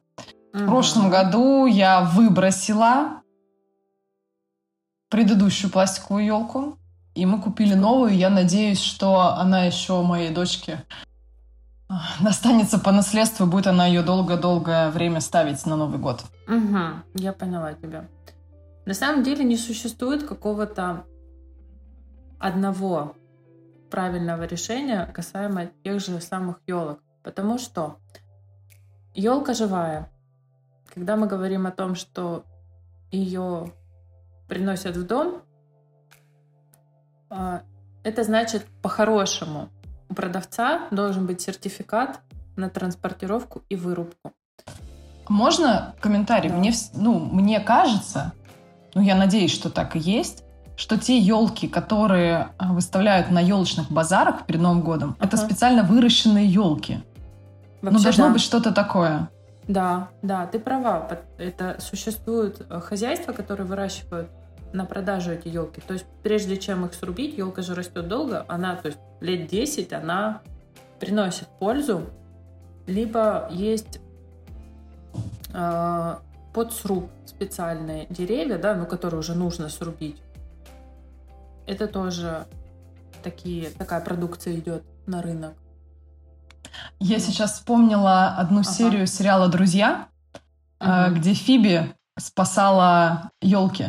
Угу. 0.55 0.63
В 0.63 0.67
прошлом 0.67 1.11
году 1.11 1.67
я 1.67 2.03
выбросила 2.03 3.20
предыдущую 5.11 5.71
пластиковую 5.71 6.25
елку, 6.25 6.79
и 7.15 7.27
мы 7.27 7.41
купили 7.43 7.75
новую. 7.75 8.17
Я 8.17 8.31
надеюсь, 8.31 8.81
что 8.81 9.35
она 9.35 9.65
еще 9.65 10.03
моей 10.03 10.31
дочке 10.31 10.85
а, 11.89 12.03
достанется 12.21 12.79
по 12.79 12.93
наследству, 12.93 13.47
будет 13.47 13.67
она 13.67 13.87
ее 13.87 14.03
долго-долгое 14.03 14.91
время 14.91 15.21
ставить 15.21 15.67
на 15.67 15.77
Новый 15.77 15.99
год. 15.99 16.25
Угу, 16.47 17.21
я 17.23 17.33
поняла 17.33 17.75
тебя. 17.75 18.09
На 18.87 18.95
самом 18.95 19.25
деле 19.25 19.45
не 19.45 19.57
существует 19.57 20.23
какого-то 20.23 21.05
одного 22.39 23.15
правильного 23.91 24.45
решения 24.45 25.05
касаемо 25.07 25.67
тех 25.85 26.01
же 26.01 26.21
самых 26.21 26.61
елок. 26.67 27.01
Потому 27.23 27.59
что 27.59 27.99
елка 29.15 29.53
живая. 29.53 30.11
Когда 30.95 31.17
мы 31.17 31.27
говорим 31.27 31.67
о 31.67 31.71
том, 31.71 31.95
что 31.95 32.45
ее 33.11 33.73
приносят 34.51 34.97
в 34.97 35.07
дом, 35.07 35.43
а, 37.31 37.63
это 38.03 38.25
значит 38.25 38.67
по-хорошему. 38.83 39.71
У 40.11 40.15
продавца 40.15 40.89
должен 40.91 41.27
быть 41.27 41.41
сертификат 41.41 42.21
на 42.57 42.69
транспортировку 42.69 43.63
и 43.71 43.77
вырубку. 43.77 44.33
Можно 45.29 45.95
комментарий? 46.01 46.51
Да. 46.51 46.57
Мне, 46.57 46.73
ну, 46.95 47.21
мне 47.21 47.61
кажется, 47.61 48.33
ну, 48.95 49.01
я 49.01 49.15
надеюсь, 49.15 49.53
что 49.53 49.71
так 49.71 49.95
и 49.95 50.01
есть, 50.01 50.43
что 50.77 50.99
те 50.99 51.17
елки, 51.19 51.69
которые 51.69 52.49
а, 52.59 52.73
выставляют 52.73 53.31
на 53.31 53.39
елочных 53.39 53.93
базарах 53.93 54.47
перед 54.47 54.61
Новым 54.61 54.83
годом, 54.83 55.11
uh-huh. 55.11 55.27
это 55.27 55.37
специально 55.37 55.85
выращенные 55.85 56.47
елки. 56.47 56.99
ну, 57.83 58.01
должно 58.01 58.27
да. 58.27 58.33
быть 58.33 58.43
что-то 58.43 58.73
такое. 58.73 59.31
Да, 59.69 60.09
да, 60.23 60.47
ты 60.47 60.59
права. 60.59 61.07
Это 61.39 61.77
существуют 61.79 62.67
э, 62.69 62.81
хозяйства, 62.81 63.33
которые 63.33 63.67
выращивают 63.69 64.29
на 64.73 64.85
продажу 64.85 65.33
эти 65.33 65.49
елки. 65.49 65.81
То 65.81 65.95
есть 65.95 66.07
прежде 66.23 66.57
чем 66.57 66.85
их 66.87 66.95
срубить, 66.95 67.37
елка 67.37 67.63
же 67.63 67.75
растет 67.75 68.09
долго, 68.09 68.45
она, 68.49 68.77
то 68.77 68.89
есть 68.89 68.99
лет 69.21 69.49
10 69.49 69.93
она 69.93 70.43
приносит 70.99 71.49
пользу, 71.59 72.11
либо 72.87 73.49
есть 73.51 74.01
э, 75.53 76.17
под 76.53 76.73
сруб 76.73 77.11
специальные 77.27 78.07
деревья, 78.11 78.59
да, 78.59 78.75
ну, 78.75 78.87
которые 78.87 79.21
уже 79.21 79.35
нужно 79.35 79.69
срубить. 79.69 80.21
Это 81.67 81.87
тоже 81.87 82.47
такие, 83.23 83.71
такая 83.71 84.01
продукция 84.01 84.57
идет 84.57 84.83
на 85.07 85.23
рынок. 85.23 85.55
Я 86.99 87.19
сейчас 87.19 87.55
вспомнила 87.55 88.29
одну 88.37 88.61
ага. 88.61 88.71
серию 88.71 89.07
сериала 89.07 89.49
«Друзья», 89.49 90.09
ага. 90.79 91.15
где 91.15 91.35
Фиби 91.35 91.95
спасала 92.19 93.31
елки. 93.41 93.87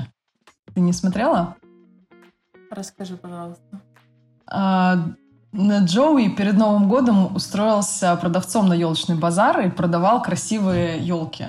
Ты 0.74 0.82
не 0.82 0.94
смотрела? 0.94 1.56
Расскажи, 2.70 3.18
пожалуйста. 3.18 3.82
А, 4.48 4.98
Джоуи 5.54 6.30
перед 6.30 6.58
Новым 6.58 6.88
годом 6.88 7.36
устроился 7.36 8.16
продавцом 8.16 8.70
на 8.70 8.74
елочный 8.74 9.16
базар 9.16 9.60
и 9.62 9.70
продавал 9.70 10.22
красивые 10.22 11.00
елки. 11.00 11.46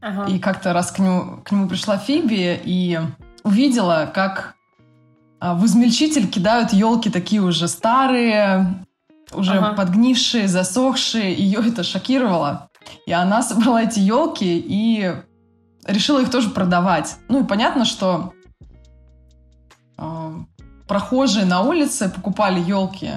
Ага. 0.00 0.26
И 0.26 0.38
как-то 0.38 0.72
раз 0.72 0.90
к 0.92 0.98
нему, 0.98 1.42
к 1.44 1.52
нему 1.52 1.68
пришла 1.68 1.98
Фиби 1.98 2.60
и 2.62 2.98
увидела, 3.42 4.10
как 4.12 4.54
а, 5.40 5.54
в 5.54 5.64
измельчитель 5.66 6.28
кидают 6.28 6.72
елки 6.72 7.10
такие 7.10 7.42
уже 7.42 7.68
старые, 7.68 8.84
уже 9.32 9.58
ага. 9.58 9.74
подгнившие, 9.74 10.48
засохшие. 10.48 11.34
Ее 11.34 11.60
это 11.66 11.82
шокировало. 11.82 12.68
И 13.06 13.12
она 13.12 13.42
собрала 13.42 13.82
эти 13.82 14.00
елки 14.00 14.58
и 14.66 15.14
решила 15.86 16.22
их 16.22 16.30
тоже 16.30 16.50
продавать. 16.50 17.16
Ну 17.28 17.42
и 17.42 17.46
понятно, 17.46 17.84
что 17.84 18.32
прохожие 20.86 21.44
на 21.44 21.62
улице 21.62 22.08
покупали 22.08 22.60
елки 22.60 23.12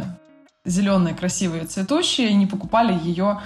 зеленые, 0.66 1.16
красивые, 1.16 1.66
цветущие, 1.66 2.30
и 2.30 2.36
не 2.36 2.46
покупали 2.46 2.94
ее 2.94 3.42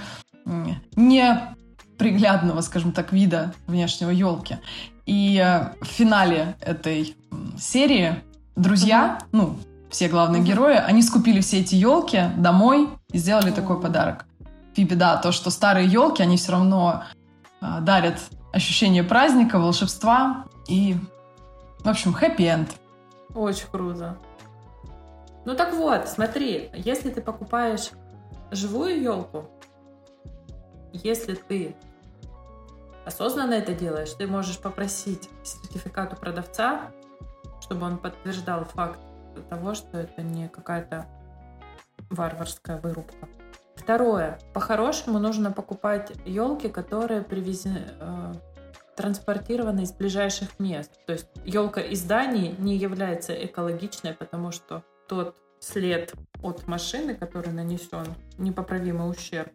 не 0.96 1.54
приглядного, 1.96 2.60
скажем 2.62 2.92
так, 2.92 3.12
вида 3.12 3.54
внешнего 3.66 4.10
елки. 4.10 4.58
И 5.06 5.38
э, 5.38 5.72
в 5.80 5.86
финале 5.86 6.56
этой 6.60 7.16
серии 7.56 8.16
друзья, 8.56 9.18
mm-hmm. 9.20 9.28
ну, 9.32 9.58
все 9.88 10.08
главные 10.08 10.42
mm-hmm. 10.42 10.46
герои, 10.46 10.76
они 10.76 11.02
скупили 11.02 11.40
все 11.40 11.60
эти 11.60 11.76
елки 11.76 12.30
домой 12.36 12.88
и 13.12 13.18
сделали 13.18 13.52
mm-hmm. 13.52 13.54
такой 13.54 13.80
подарок. 13.80 14.24
Фиби, 14.74 14.94
да, 14.94 15.16
то, 15.16 15.30
что 15.30 15.50
старые 15.50 15.86
елки, 15.86 16.22
они 16.22 16.36
все 16.36 16.52
равно 16.52 17.04
э, 17.60 17.78
дарят 17.82 18.18
ощущение 18.52 19.04
праздника, 19.04 19.60
волшебства 19.60 20.44
и, 20.68 20.96
в 21.84 21.88
общем, 21.88 22.12
хэппи-энд. 22.12 22.68
Очень 23.34 23.68
круто. 23.68 24.18
Ну 25.44 25.56
так 25.56 25.74
вот, 25.74 26.08
смотри, 26.08 26.70
если 26.74 27.10
ты 27.10 27.20
покупаешь 27.20 27.90
живую 28.50 29.00
елку, 29.02 29.48
если 30.92 31.34
ты 31.34 31.74
осознанно 33.04 33.54
это 33.54 33.74
делаешь, 33.74 34.12
ты 34.12 34.26
можешь 34.26 34.58
попросить 34.58 35.28
сертификат 35.42 36.12
у 36.12 36.16
продавца, 36.16 36.92
чтобы 37.60 37.86
он 37.86 37.98
подтверждал 37.98 38.64
факт 38.64 39.00
того, 39.48 39.74
что 39.74 39.98
это 39.98 40.22
не 40.22 40.48
какая-то 40.48 41.06
варварская 42.10 42.78
вырубка. 42.78 43.28
Второе. 43.74 44.38
По-хорошему 44.52 45.18
нужно 45.18 45.50
покупать 45.50 46.12
елки, 46.24 46.68
которые 46.68 47.22
привезены, 47.22 47.88
э, 47.98 48.34
транспортированы 48.96 49.82
из 49.82 49.92
ближайших 49.92 50.58
мест. 50.58 50.90
То 51.06 51.12
есть 51.12 51.26
елка 51.44 51.80
из 51.80 52.02
Дании 52.02 52.54
не 52.58 52.76
является 52.76 53.32
экологичной, 53.32 54.14
потому 54.14 54.52
что 54.52 54.82
тот 55.08 55.36
след 55.60 56.14
от 56.42 56.66
машины, 56.66 57.14
который 57.14 57.52
нанесен, 57.52 58.06
непоправимый 58.38 59.10
ущерб 59.10 59.52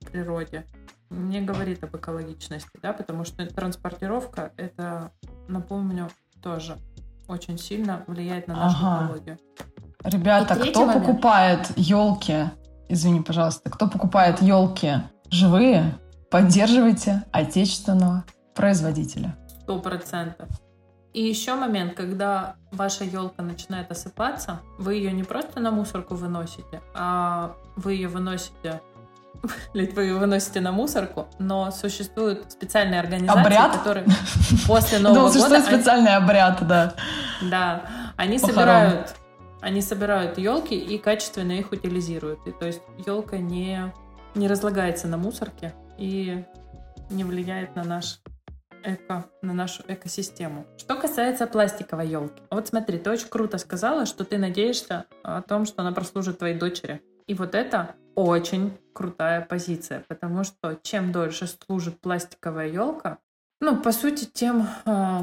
природе, 0.00 0.64
не 1.10 1.40
говорит 1.40 1.82
об 1.84 1.96
экологичности, 1.96 2.78
да, 2.82 2.92
потому 2.92 3.24
что 3.24 3.46
транспортировка, 3.46 4.52
это, 4.56 5.10
напомню, 5.48 6.10
тоже 6.42 6.76
очень 7.26 7.58
сильно 7.58 8.04
влияет 8.06 8.46
на 8.48 8.56
нашу 8.56 8.76
ага. 8.78 9.04
экологию. 9.04 9.38
Ребята, 10.04 10.54
кто 10.54 10.86
момент. 10.86 11.06
покупает 11.06 11.72
елки? 11.76 12.50
Извини, 12.88 13.20
пожалуйста, 13.20 13.70
кто 13.70 13.88
покупает 13.88 14.40
елки 14.40 14.94
живые? 15.30 15.98
Поддерживайте 16.30 17.24
отечественного 17.32 18.24
производителя. 18.58 19.36
Сто 19.62 19.78
процентов. 19.78 20.48
И 21.14 21.22
еще 21.22 21.54
момент, 21.54 21.94
когда 21.94 22.56
ваша 22.72 23.04
елка 23.04 23.42
начинает 23.42 23.90
осыпаться, 23.90 24.60
вы 24.78 24.94
ее 24.94 25.12
не 25.12 25.22
просто 25.22 25.60
на 25.60 25.70
мусорку 25.70 26.14
выносите, 26.14 26.82
а 26.94 27.54
вы 27.76 27.94
ее 27.94 28.08
выносите 28.08 28.80
Ведь 29.74 29.94
вы 29.94 30.02
ее 30.02 30.14
выносите 30.16 30.60
на 30.60 30.72
мусорку, 30.72 31.28
но 31.38 31.70
существуют 31.70 32.52
специальные 32.52 33.00
организации, 33.00 33.40
обряд? 33.40 33.76
которые 33.76 34.06
после 34.66 34.98
Нового 35.00 35.28
года... 35.28 35.32
существует 35.32 35.64
специальный 35.64 36.16
обряд, 36.16 36.66
да. 36.66 36.94
Да, 37.42 37.82
они 38.16 38.38
собирают, 38.38 39.14
они 39.60 39.80
собирают 39.80 40.38
елки 40.38 40.74
и 40.74 40.98
качественно 40.98 41.52
их 41.52 41.70
утилизируют. 41.72 42.46
И, 42.46 42.52
то 42.52 42.66
есть 42.66 42.82
елка 43.06 43.38
не, 43.38 43.92
не 44.34 44.48
разлагается 44.48 45.06
на 45.06 45.16
мусорке 45.16 45.72
и 45.98 46.44
не 47.10 47.24
влияет 47.24 47.76
на 47.76 47.84
наш 47.84 48.20
эко, 48.94 49.26
на 49.42 49.52
нашу 49.52 49.82
экосистему. 49.88 50.66
Что 50.76 50.96
касается 50.96 51.46
пластиковой 51.46 52.08
елки. 52.08 52.42
Вот 52.50 52.68
смотри, 52.68 52.98
ты 52.98 53.10
очень 53.10 53.28
круто 53.28 53.58
сказала, 53.58 54.06
что 54.06 54.24
ты 54.24 54.38
надеешься 54.38 55.06
о 55.22 55.42
том, 55.42 55.66
что 55.66 55.82
она 55.82 55.92
прослужит 55.92 56.38
твоей 56.38 56.58
дочери. 56.58 57.02
И 57.26 57.34
вот 57.34 57.54
это 57.54 57.94
очень 58.14 58.76
крутая 58.92 59.42
позиция, 59.42 60.04
потому 60.08 60.42
что 60.42 60.78
чем 60.82 61.12
дольше 61.12 61.46
служит 61.46 62.00
пластиковая 62.00 62.68
елка, 62.68 63.18
ну, 63.60 63.76
по 63.76 63.92
сути, 63.92 64.24
тем 64.24 64.68
э, 64.84 65.20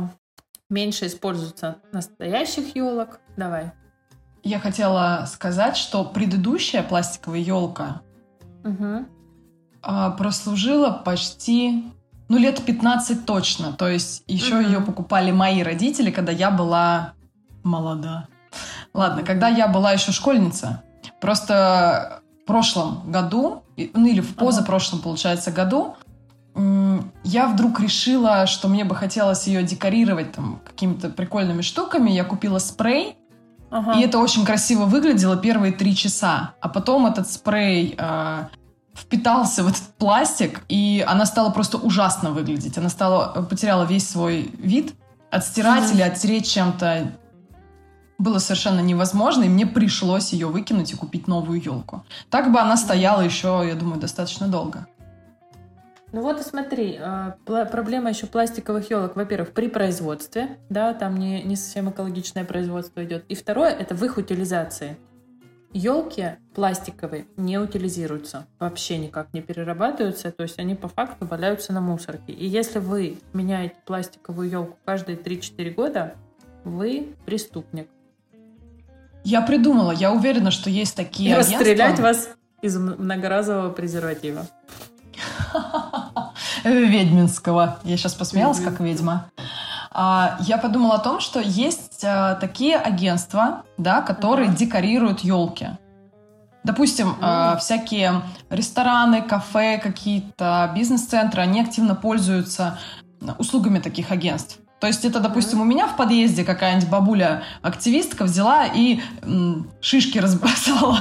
меньше 0.70 1.08
используется 1.08 1.78
настоящих 1.92 2.76
елок. 2.76 3.20
Давай. 3.38 3.72
Я 4.44 4.60
хотела 4.60 5.26
сказать, 5.28 5.76
что 5.78 6.06
предыдущая 6.06 6.84
пластиковая 6.84 7.40
елка 7.40 8.02
угу. 8.64 9.06
э, 9.84 10.12
прослужила 10.18 10.92
почти, 10.92 11.92
ну, 12.28 12.38
лет 12.38 12.64
15 12.64 13.26
точно. 13.26 13.74
То 13.74 13.88
есть 13.88 14.24
еще 14.28 14.62
ее 14.62 14.82
покупали 14.82 15.32
мои 15.32 15.62
родители, 15.62 16.12
когда 16.12 16.32
я 16.32 16.52
была 16.52 17.14
молода. 17.64 18.28
Ладно, 18.94 19.24
когда 19.24 19.48
я 19.48 19.68
была 19.68 19.92
еще 19.92 20.12
школьница. 20.12 20.84
Просто 21.22 22.22
в 22.44 22.48
прошлом 22.48 23.12
году, 23.12 23.64
ну 23.76 24.06
или 24.06 24.22
в 24.22 24.36
позапрошлом, 24.36 25.02
получается, 25.02 25.52
году, 25.52 25.96
я 27.24 27.48
вдруг 27.48 27.80
решила, 27.80 28.48
что 28.48 28.70
мне 28.70 28.86
бы 28.86 28.96
хотелось 28.96 29.46
ее 29.48 29.64
декорировать 29.64 30.32
там 30.32 30.62
какими-то 30.66 31.10
прикольными 31.10 31.62
штуками. 31.62 32.12
Я 32.12 32.24
купила 32.24 32.60
спрей, 32.60 33.18
ага. 33.70 34.00
и 34.00 34.04
это 34.04 34.20
очень 34.20 34.46
красиво 34.46 34.86
выглядело 34.86 35.36
первые 35.36 35.74
три 35.74 35.96
часа. 35.96 36.54
А 36.62 36.70
потом 36.70 37.08
этот 37.08 37.30
спрей 37.30 37.96
э, 37.98 38.46
впитался 38.96 39.64
в 39.64 39.68
этот 39.68 39.84
пластик, 39.98 40.62
и 40.70 41.04
она 41.08 41.26
стала 41.26 41.50
просто 41.50 41.78
ужасно 41.78 42.32
выглядеть. 42.32 42.78
Она 42.78 42.90
стала 42.90 43.42
потеряла 43.44 43.84
весь 43.84 44.10
свой 44.10 44.50
вид. 44.58 44.94
Отстирать 45.30 45.92
mm 45.92 45.94
или 45.96 46.02
оттереть 46.02 46.50
чем-то 46.50 47.12
было 48.18 48.40
совершенно 48.40 48.80
невозможно, 48.80 49.44
и 49.44 49.50
мне 49.50 49.66
пришлось 49.66 50.32
ее 50.32 50.48
выкинуть 50.48 50.94
и 50.94 50.96
купить 50.96 51.28
новую 51.28 51.62
елку. 51.62 52.06
Так 52.30 52.52
бы 52.52 52.60
она 52.60 52.78
стояла 52.78 53.22
еще, 53.22 53.64
я 53.68 53.76
думаю, 53.76 54.00
достаточно 54.00 54.48
долго. 54.48 54.88
Ну 56.14 56.22
вот 56.22 56.40
и 56.40 56.44
смотри, 56.44 56.98
а, 56.98 57.36
проблема 57.46 58.10
еще 58.10 58.28
пластиковых 58.28 58.90
елок, 58.90 59.18
во-первых, 59.18 59.52
при 59.52 59.68
производстве, 59.68 60.60
да, 60.70 60.94
там 60.94 61.18
не, 61.18 61.44
не 61.44 61.58
совсем 61.58 61.90
экологичное 61.90 62.46
производство 62.46 63.04
идет. 63.04 63.26
И 63.28 63.36
второе, 63.36 63.72
это 63.72 63.96
в 63.96 64.06
их 64.06 64.18
утилизации. 64.18 64.98
Елки 65.78 66.38
пластиковые 66.54 67.26
не 67.36 67.58
утилизируются, 67.58 68.48
вообще 68.60 68.98
никак 68.98 69.34
не 69.34 69.42
перерабатываются, 69.42 70.32
то 70.32 70.44
есть 70.44 70.58
они 70.58 70.74
по 70.74 70.88
факту 70.88 71.26
валяются 71.26 71.74
на 71.74 71.82
мусорке. 71.82 72.32
И 72.32 72.48
если 72.48 72.80
вы 72.80 73.18
меняете 73.34 73.76
пластиковую 73.86 74.50
елку 74.50 74.78
каждые 74.86 75.18
3-4 75.18 75.72
года, 75.72 76.16
вы 76.64 77.14
преступник. 77.26 77.90
Я 79.26 79.42
придумала, 79.42 79.92
я 79.92 80.14
уверена, 80.14 80.50
что 80.50 80.70
есть 80.70 80.96
такие 80.96 81.32
И 81.32 81.34
агентства... 81.34 81.58
расстрелять 81.60 82.00
вас 82.00 82.30
из 82.62 82.78
многоразового 82.78 83.70
презерватива. 83.70 84.48
Ведьминского. 86.64 87.80
Я 87.84 87.98
сейчас 87.98 88.14
посмеялась, 88.14 88.62
как 88.62 88.80
ведьма. 88.80 89.30
А, 89.98 90.38
я 90.42 90.58
подумала 90.58 90.96
о 90.96 91.00
том, 91.00 91.22
что 91.22 91.40
есть 91.40 92.04
а, 92.04 92.36
такие 92.36 92.76
агентства, 92.76 93.64
да, 93.78 94.02
которые 94.02 94.50
декорируют 94.50 95.22
елки. 95.22 95.70
Допустим, 96.66 97.16
mm. 97.22 97.60
всякие 97.60 98.24
рестораны, 98.50 99.22
кафе, 99.22 99.78
какие-то 99.78 100.72
бизнес-центры, 100.76 101.44
они 101.44 101.62
активно 101.62 101.94
пользуются 101.94 102.80
услугами 103.38 103.80
таких 103.80 104.12
агентств. 104.12 104.58
То 104.82 104.88
есть 104.88 105.06
это, 105.06 105.20
допустим, 105.20 105.62
у 105.62 105.64
меня 105.64 105.88
в 105.88 105.96
подъезде 105.96 106.44
какая-нибудь 106.44 106.90
бабуля-активистка 106.90 108.26
взяла 108.26 108.66
и 108.66 109.00
м, 109.22 109.72
шишки 109.80 110.18
разбросала, 110.26 111.00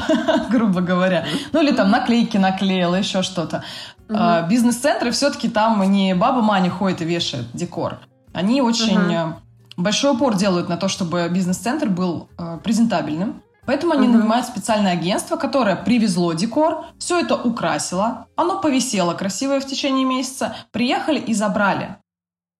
грубо 0.51 0.83
говоря. 0.83 1.27
Ну 1.53 1.63
или 1.63 1.73
там 1.73 1.91
наклейки 1.91 2.37
наклеила, 2.37 2.95
еще 2.95 3.23
что-то. 3.23 3.65
Угу. 4.09 4.17
А, 4.17 4.43
бизнес-центры 4.43 5.11
все-таки 5.11 5.49
там 5.49 5.83
не 5.91 6.15
баба 6.15 6.43
Маня 6.43 6.71
ходит 6.71 7.03
и 7.03 7.05
вешает 7.05 7.47
декор. 7.55 7.99
Они 8.35 8.61
очень 8.61 8.99
угу. 8.99 9.35
большой 9.77 10.13
упор 10.13 10.35
делают 10.35 10.69
на 10.69 10.77
то, 10.77 10.89
чтобы 10.89 11.29
бизнес-центр 11.31 11.89
был 11.89 12.29
э, 12.39 12.59
презентабельным, 12.63 13.43
Поэтому 13.67 13.95
они 13.95 14.07
Мгм. 14.09 14.19
нанимают 14.19 14.47
специальное 14.47 14.93
агентство, 14.93 15.37
которое 15.37 15.77
привезло 15.77 16.33
декор, 16.35 16.85
все 16.99 17.21
это 17.21 17.35
украсило, 17.35 18.27
оно 18.37 18.61
повисело 18.61 19.15
красивое 19.15 19.61
в 19.61 19.67
течение 19.67 20.05
месяца, 20.05 20.55
приехали 20.71 21.19
и 21.19 21.33
забрали. 21.33 21.97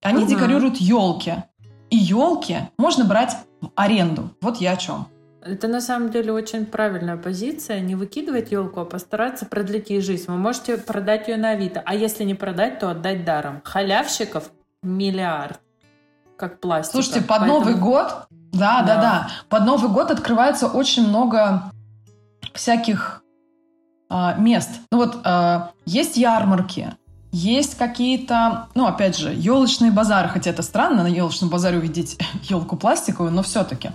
Они 0.03 0.21
Мгм. 0.23 0.29
декорируют 0.29 0.77
елки. 0.77 1.35
И 1.91 1.97
елки 1.97 2.57
можно 2.79 3.05
брать 3.05 3.37
в 3.61 3.71
аренду. 3.77 4.31
Вот 4.41 4.57
я 4.57 4.73
о 4.73 4.77
чем. 4.77 5.07
Это 5.43 5.69
на 5.69 5.83
самом 5.83 6.11
деле 6.11 6.33
очень 6.33 6.65
правильная 6.65 7.19
позиция. 7.19 7.81
Не 7.81 7.95
выкидывать 7.95 8.51
елку, 8.51 8.81
а 8.81 8.85
постараться 8.87 9.45
продлить 9.45 9.91
ей 9.91 10.01
жизнь. 10.01 10.25
Вы 10.29 10.39
можете 10.39 10.79
продать 10.79 11.29
ее 11.29 11.37
на 11.37 11.51
Авито, 11.51 11.83
а 11.85 11.95
если 11.95 12.25
не 12.25 12.35
продать, 12.35 12.79
то 12.79 12.91
отдать 12.91 13.27
даром. 13.27 13.61
Халявщиков 13.63 14.51
миллиард. 14.83 15.61
Как 16.45 16.61
пластик. 16.61 16.93
Слушайте, 16.93 17.23
под 17.23 17.47
Новый 17.47 17.75
год, 17.75 18.27
да, 18.53 18.83
да, 18.83 18.97
Да. 18.97 19.01
да, 19.01 19.29
под 19.49 19.65
Новый 19.65 19.91
год 19.91 20.11
открывается 20.11 20.67
очень 20.67 21.09
много 21.09 21.73
всяких 22.53 23.23
а, 24.11 24.35
мест. 24.35 24.69
Ну 24.93 24.99
вот 24.99 25.21
а, 25.25 25.71
есть 25.87 26.19
ярмарки, 26.19 26.97
есть 27.33 27.79
какие-то, 27.79 28.69
ну 28.75 28.85
опять 28.85 29.17
же, 29.17 29.33
елочные 29.35 29.91
базары, 29.91 30.29
хотя 30.29 30.51
это 30.51 30.61
странно 30.61 31.03
на 31.03 31.07
елочном 31.07 31.49
базаре 31.49 31.79
увидеть 31.79 32.19
елку 32.43 32.77
пластиковую, 32.77 33.33
но 33.33 33.43
все-таки. 33.43 33.93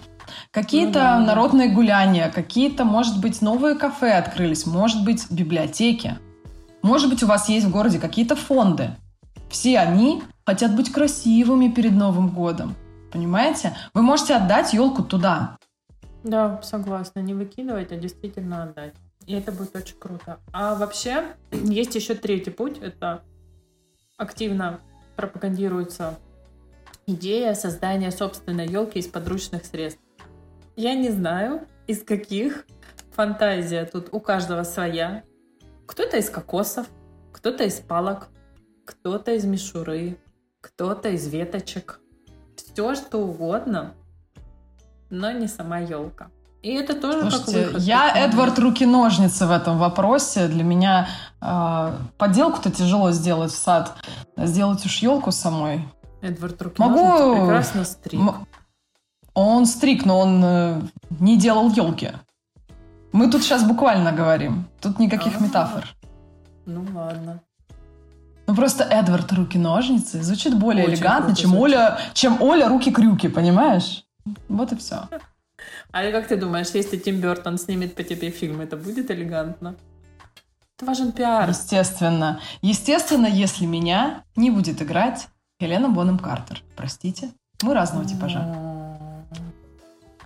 Какие-то 0.50 1.00
Ну 1.00 1.04
да. 1.04 1.20
народные 1.20 1.70
гуляния, 1.70 2.32
какие-то, 2.32 2.84
может 2.84 3.22
быть, 3.22 3.44
новые 3.44 3.76
кафе 3.76 4.14
открылись, 4.14 4.66
может 4.66 5.04
быть, 5.04 5.30
библиотеки. 5.30 6.18
Может 6.82 7.12
быть, 7.12 7.22
у 7.22 7.28
вас 7.28 7.48
есть 7.48 7.68
в 7.68 7.70
городе 7.70 8.00
какие-то 8.00 8.36
фонды. 8.36 8.96
Все 9.50 9.80
они 9.80 10.24
хотят 10.46 10.76
быть 10.76 10.92
красивыми 10.92 11.70
перед 11.70 11.94
Новым 11.94 12.30
годом. 12.30 12.76
Понимаете? 13.12 13.76
Вы 13.94 14.02
можете 14.02 14.36
отдать 14.36 14.74
елку 14.74 15.04
туда. 15.04 15.58
Да, 16.24 16.62
согласна. 16.62 17.20
Не 17.20 17.34
выкидывать, 17.34 17.92
а 17.92 17.96
действительно 17.96 18.64
отдать. 18.64 18.94
И 19.26 19.34
это 19.34 19.52
будет 19.52 19.76
очень 19.76 19.98
круто. 19.98 20.40
А 20.52 20.76
вообще, 20.76 21.36
есть 21.52 21.96
еще 21.96 22.14
третий 22.14 22.52
путь. 22.52 22.78
Это 22.80 23.24
активно 24.18 24.80
пропагандируется 25.16 26.18
идея 27.08 27.54
создания 27.54 28.12
собственной 28.12 28.68
елки 28.68 29.00
из 29.00 29.08
подручных 29.08 29.66
средств. 29.66 30.02
Я 30.76 30.94
не 30.94 31.10
знаю, 31.10 31.68
из 31.88 32.04
каких. 32.04 32.66
Фантазия 33.12 33.86
тут 33.86 34.10
у 34.14 34.20
каждого 34.20 34.64
своя. 34.64 35.24
Кто-то 35.88 36.18
из 36.18 36.30
кокосов, 36.30 36.88
кто-то 37.34 37.66
из 37.66 37.80
палок, 37.80 38.30
кто-то 38.90 39.32
из 39.34 39.46
мишуры, 39.46 40.18
кто-то 40.62 41.10
из 41.10 41.28
веточек. 41.28 42.00
Все 42.56 42.96
что 42.96 43.20
угодно, 43.20 43.94
но 45.10 45.32
не 45.32 45.48
сама 45.48 45.78
елка. 45.80 46.28
И 46.62 46.74
это 46.74 46.94
тоже 47.00 47.22
как 47.22 47.32
Слушайте, 47.32 47.68
выход. 47.68 47.82
я. 47.84 48.12
Эдвард 48.26 48.60
руки-ножницы 48.60 49.46
в 49.46 49.52
этом 49.52 49.78
вопросе. 49.78 50.48
Для 50.48 50.64
меня 50.64 51.08
э, 51.42 51.94
поделку-то 52.18 52.70
тяжело 52.72 53.12
сделать 53.12 53.52
в 53.52 53.58
сад. 53.58 53.96
а 54.36 54.46
Сделать 54.46 54.86
уж 54.86 54.98
елку 54.98 55.32
самой. 55.32 55.88
Эдвард 56.22 56.62
руки 56.62 56.82
Могу- 56.82 57.36
прекрасно 57.36 57.86
стриг. 57.86 58.20
М- 58.20 58.46
Он 59.34 59.66
стриг, 59.66 60.06
но 60.06 60.20
он 60.20 60.44
э, 60.44 60.82
не 61.22 61.38
делал 61.38 61.70
елки. 61.72 62.12
Мы 63.14 63.32
тут 63.32 63.42
сейчас 63.44 63.64
буквально 63.64 64.12
говорим. 64.12 64.66
Тут 64.82 65.00
никаких 65.00 65.38
А. 65.40 65.44
метафор. 65.44 65.86
Ну 66.66 66.86
ладно. 66.94 67.40
Ну 68.50 68.56
просто 68.56 68.84
Эдвард 68.84 69.32
руки-ножницы 69.32 70.24
звучит 70.24 70.58
более 70.58 70.86
Очень 70.86 70.96
элегантно, 70.96 71.36
чем 71.36 71.52
звучит. 71.52 71.64
Оля, 71.66 72.00
чем 72.16 72.42
Оля 72.42 72.68
руки-крюки, 72.68 73.28
понимаешь? 73.28 74.06
Вот 74.48 74.72
и 74.72 74.76
все. 74.76 75.08
А 75.92 76.12
как 76.12 76.28
ты 76.28 76.36
думаешь, 76.36 76.70
если 76.74 76.98
Тим 76.98 77.22
Бертон 77.22 77.60
снимет 77.60 77.94
по 77.94 78.02
тебе 78.02 78.32
фильм, 78.32 78.60
это 78.62 78.76
будет 78.76 79.12
элегантно? 79.12 79.76
Это 80.76 80.86
важен 80.88 81.12
пиар. 81.12 81.48
Естественно. 81.50 82.40
Естественно, 82.64 83.28
если 83.28 83.68
меня 83.68 84.24
не 84.36 84.50
будет 84.50 84.82
играть 84.82 85.28
Хелена 85.62 85.88
Бонем 85.88 86.18
Картер. 86.18 86.64
Простите. 86.76 87.30
Мы 87.62 87.76
разного 87.76 88.04
типажа. 88.04 88.48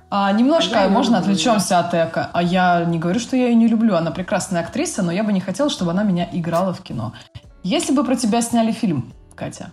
А, 0.10 0.32
немножко, 0.32 0.80
А 0.80 0.84
я 0.84 0.90
можно, 0.90 1.16
люблю. 1.18 1.32
отвлечемся 1.34 1.80
от 1.80 1.94
Эко. 1.94 2.30
А 2.32 2.42
я 2.42 2.86
не 2.86 3.00
говорю, 3.00 3.20
что 3.20 3.36
я 3.36 3.48
ее 3.48 3.56
не 3.56 3.68
люблю. 3.68 3.96
Она 3.96 4.12
прекрасная 4.12 4.62
актриса, 4.62 5.02
но 5.04 5.12
я 5.12 5.26
бы 5.26 5.34
не 5.34 5.42
хотела, 5.42 5.70
чтобы 5.70 5.92
она 5.92 6.04
меня 6.04 6.30
играла 6.32 6.74
в 6.74 6.82
кино. 6.82 7.14
Если 7.63 7.93
бы 7.93 8.04
про 8.04 8.15
тебя 8.15 8.41
сняли 8.41 8.71
фильм, 8.71 9.13
Катя, 9.36 9.71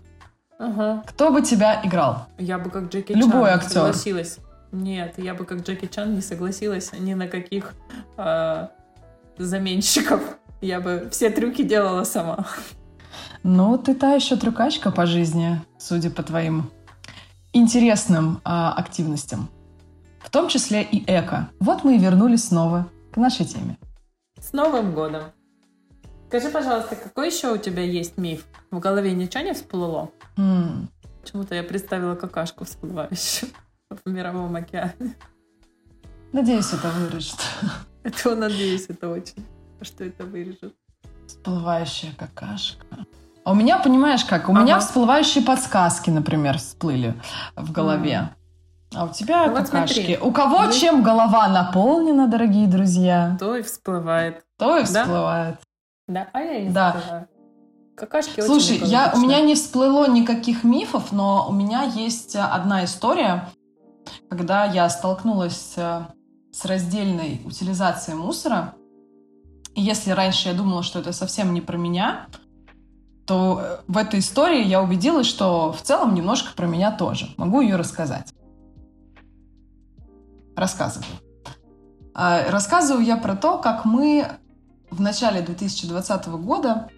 Ага. 0.58 1.02
кто 1.06 1.30
бы 1.32 1.42
тебя 1.42 1.80
играл? 1.84 2.26
Я 2.38 2.58
бы 2.58 2.70
как 2.70 2.88
Джеки 2.90 3.12
Любой 3.12 3.50
Чан 3.50 3.58
актер. 3.58 3.70
согласилась. 3.70 4.38
Нет, 4.72 5.14
я 5.18 5.34
бы 5.34 5.44
как 5.44 5.62
Джеки 5.62 5.86
Чан 5.86 6.14
не 6.14 6.20
согласилась 6.20 6.92
ни 6.92 7.14
на 7.14 7.26
каких 7.26 7.74
а, 8.16 8.70
заменщиков. 9.38 10.20
Я 10.60 10.80
бы 10.80 11.08
все 11.10 11.30
трюки 11.30 11.62
делала 11.62 12.04
сама. 12.04 12.46
Ну, 13.42 13.76
ты 13.78 13.94
та 13.94 14.12
еще 14.14 14.36
трюкачка 14.36 14.90
по 14.92 15.06
жизни, 15.06 15.60
судя 15.78 16.10
по 16.10 16.22
твоим 16.22 16.70
интересным 17.52 18.40
а, 18.44 18.72
активностям. 18.74 19.48
В 20.20 20.30
том 20.30 20.48
числе 20.48 20.82
и 20.82 21.02
эко. 21.06 21.48
Вот 21.58 21.82
мы 21.82 21.96
и 21.96 21.98
вернулись 21.98 22.44
снова 22.48 22.86
к 23.12 23.16
нашей 23.16 23.46
теме. 23.46 23.78
С 24.38 24.52
Новым 24.52 24.92
годом! 24.92 25.22
Скажи, 26.30 26.48
пожалуйста, 26.50 26.94
какой 26.94 27.26
еще 27.26 27.52
у 27.52 27.56
тебя 27.56 27.82
есть 27.82 28.16
миф? 28.16 28.46
В 28.70 28.78
голове 28.78 29.12
ничего 29.12 29.42
не 29.42 29.52
всплыло? 29.52 30.10
М, 30.36 30.88
Почему-то 31.22 31.56
я 31.56 31.64
представила 31.64 32.14
какашку 32.14 32.64
всплывающую 32.64 33.50
в 33.90 34.08
мировом 34.08 34.54
океане. 34.54 35.16
Надеюсь, 36.32 36.72
это 36.72 36.88
вырежет. 36.90 37.36
Это 38.04 38.34
надеюсь, 38.36 38.86
это 38.88 39.10
очень, 39.10 39.44
что 39.82 40.04
это 40.04 40.24
вырежет. 40.24 40.74
Всплывающая 41.26 42.12
какашка. 42.16 42.86
А 43.44 43.50
у 43.50 43.54
меня, 43.54 43.78
понимаешь 43.78 44.24
как, 44.24 44.48
у 44.48 44.52
меня 44.54 44.76
Ага. 44.76 44.80
всплывающие 44.86 45.44
подсказки, 45.44 46.08
например, 46.08 46.56
всплыли 46.56 47.14
в 47.56 47.70
голове. 47.72 48.30
А 48.94 49.04
у 49.04 49.08
тебя 49.12 49.46
Ну 49.48 49.52
вот 49.52 49.68
какашки. 49.68 49.94
смотри. 49.96 50.18
У 50.18 50.32
кого 50.32 50.64
Есть- 50.64 50.80
чем 50.80 51.02
голова 51.02 51.46
наполнена, 51.48 52.26
дорогие 52.26 52.66
друзья, 52.68 53.36
То 53.38 53.54
и 53.56 53.62
всплывает. 53.62 54.44
то 54.58 54.78
и 54.78 54.84
всплывает. 54.84 55.56
Да, 56.10 56.28
а 56.32 56.40
я 56.40 56.60
не 56.62 56.70
Да. 56.70 57.26
Какашки 57.96 58.40
Слушай, 58.40 58.78
я, 58.78 59.12
у 59.14 59.20
меня 59.20 59.40
не 59.40 59.54
всплыло 59.54 60.08
никаких 60.08 60.64
мифов, 60.64 61.12
но 61.12 61.46
у 61.48 61.52
меня 61.52 61.82
есть 61.82 62.34
а, 62.34 62.54
одна 62.54 62.84
история, 62.84 63.48
когда 64.28 64.64
я 64.64 64.88
столкнулась 64.88 65.74
а, 65.76 66.08
с 66.50 66.64
раздельной 66.64 67.42
утилизацией 67.44 68.16
мусора. 68.16 68.74
И 69.74 69.82
если 69.82 70.10
раньше 70.10 70.48
я 70.48 70.54
думала, 70.54 70.82
что 70.82 70.98
это 70.98 71.12
совсем 71.12 71.52
не 71.52 71.60
про 71.60 71.76
меня, 71.76 72.26
то 73.26 73.60
э, 73.62 73.76
в 73.86 73.96
этой 73.96 74.18
истории 74.18 74.64
я 74.64 74.82
убедилась, 74.82 75.26
что 75.26 75.72
в 75.72 75.82
целом 75.82 76.14
немножко 76.14 76.56
про 76.56 76.66
меня 76.66 76.90
тоже. 76.90 77.28
Могу 77.36 77.60
ее 77.60 77.76
рассказать. 77.76 78.32
Рассказываю. 80.56 81.06
А, 82.14 82.50
Рассказываю 82.50 83.04
я 83.04 83.16
про 83.16 83.36
то, 83.36 83.58
как 83.58 83.84
мы 83.84 84.26
в 84.90 85.00
начале 85.00 85.40
2020 85.42 86.26
года 86.28 86.88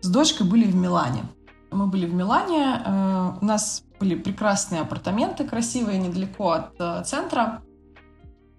с 0.00 0.08
дочкой 0.08 0.46
были 0.46 0.64
в 0.64 0.74
Милане. 0.74 1.24
Мы 1.70 1.86
были 1.86 2.06
в 2.06 2.14
Милане, 2.14 2.80
э, 2.84 3.32
у 3.40 3.44
нас 3.44 3.82
были 4.00 4.14
прекрасные 4.14 4.80
апартаменты, 4.82 5.44
красивые, 5.46 5.98
недалеко 5.98 6.50
от 6.52 6.72
э, 6.78 7.02
центра. 7.04 7.62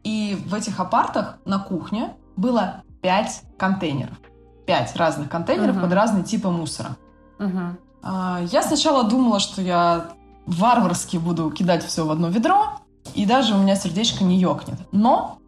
И 0.03 0.37
в 0.45 0.53
этих 0.53 0.79
апартах 0.79 1.37
на 1.45 1.59
кухне 1.59 2.13
было 2.35 2.83
пять 3.01 3.43
контейнеров. 3.57 4.17
Пять 4.67 4.95
разных 4.95 5.29
контейнеров 5.29 5.75
Мгм. 5.75 5.83
под 5.83 5.93
разные 5.93 6.23
типы 6.23 6.49
мусора. 6.49 6.97
Мгм. 7.39 7.77
А, 8.03 8.41
Я 8.51 8.61
сначала 8.61 9.03
думала, 9.03 9.39
что 9.39 9.61
я 9.61 10.11
варварски 10.45 11.17
буду 11.17 11.49
кидать 11.51 11.83
все 11.83 12.05
в 12.05 12.11
одно 12.11 12.29
ведро, 12.29 12.79
и 13.15 13.25
даже 13.25 13.55
у 13.55 13.57
меня 13.59 13.75
сердечко 13.75 14.23
не 14.23 14.37
ёкнет. 14.39 14.79
Но 14.91 15.39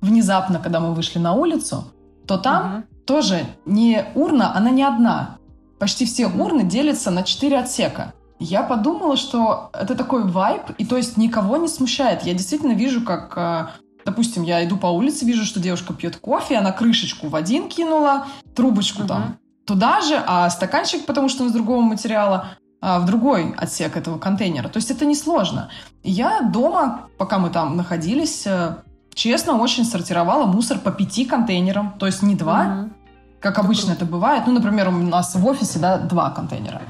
внезапно, 0.00 0.58
когда 0.58 0.80
мы 0.80 0.94
вышли 0.94 1.18
на 1.18 1.32
улицу, 1.34 1.84
то 2.30 2.38
там 2.38 2.62
Мгм. 2.66 2.84
тоже 3.06 3.44
не 3.66 4.04
урна, 4.14 4.56
она 4.56 4.70
не 4.70 4.84
одна. 4.84 5.38
Почти 5.80 6.04
все 6.06 6.28
урны 6.28 6.62
делятся 6.62 7.10
на 7.10 7.24
четыре 7.24 7.58
отсека. 7.58 8.12
Я 8.38 8.62
подумала, 8.62 9.16
что 9.16 9.70
это 9.72 9.96
такой 9.96 10.22
вайб, 10.22 10.62
и 10.78 10.84
то 10.86 10.96
есть 10.96 11.16
никого 11.16 11.56
не 11.56 11.66
смущает. 11.66 12.22
Я 12.22 12.32
действительно 12.34 12.70
вижу, 12.74 13.00
как, 13.00 13.32
э, 13.36 13.66
допустим, 14.04 14.44
я 14.44 14.64
иду 14.64 14.76
по 14.76 14.86
улице, 14.86 15.24
вижу, 15.24 15.44
что 15.44 15.58
девушка 15.58 15.92
пьет 15.92 16.18
кофе, 16.18 16.56
она 16.58 16.70
крышечку 16.70 17.26
в 17.28 17.34
один 17.34 17.68
кинула, 17.68 18.26
трубочку 18.54 19.00
Мгм. 19.00 19.08
там 19.08 19.36
туда 19.66 20.00
же, 20.00 20.22
а 20.24 20.48
стаканчик, 20.50 21.06
потому 21.06 21.28
что 21.28 21.42
он 21.42 21.48
из 21.48 21.52
другого 21.52 21.80
материала, 21.80 22.44
а, 22.80 23.00
в 23.00 23.06
другой 23.06 23.54
отсек 23.58 23.96
этого 23.96 24.18
контейнера. 24.18 24.68
То 24.68 24.76
есть 24.76 24.92
это 24.92 25.04
несложно. 25.04 25.68
Я 26.04 26.42
дома, 26.42 27.08
пока 27.18 27.38
мы 27.40 27.50
там 27.50 27.76
находились, 27.76 28.46
э, 28.46 28.76
честно, 29.14 29.58
очень 29.58 29.84
сортировала 29.84 30.46
мусор 30.46 30.78
по 30.78 30.90
пяти 30.90 31.24
контейнерам. 31.24 31.94
То 31.98 32.06
есть 32.06 32.22
не 32.22 32.34
два, 32.34 32.64
Мгм. 32.64 32.92
как 33.40 33.58
обычно 33.58 33.92
это 33.92 34.04
бывает. 34.04 34.44
Ну, 34.46 34.52
например, 34.52 34.88
у 34.88 34.92
нас 34.92 35.34
в 35.34 35.46
офисе, 35.46 35.78
да, 35.78 35.98
два 35.98 36.30
контейнера. 36.30 36.82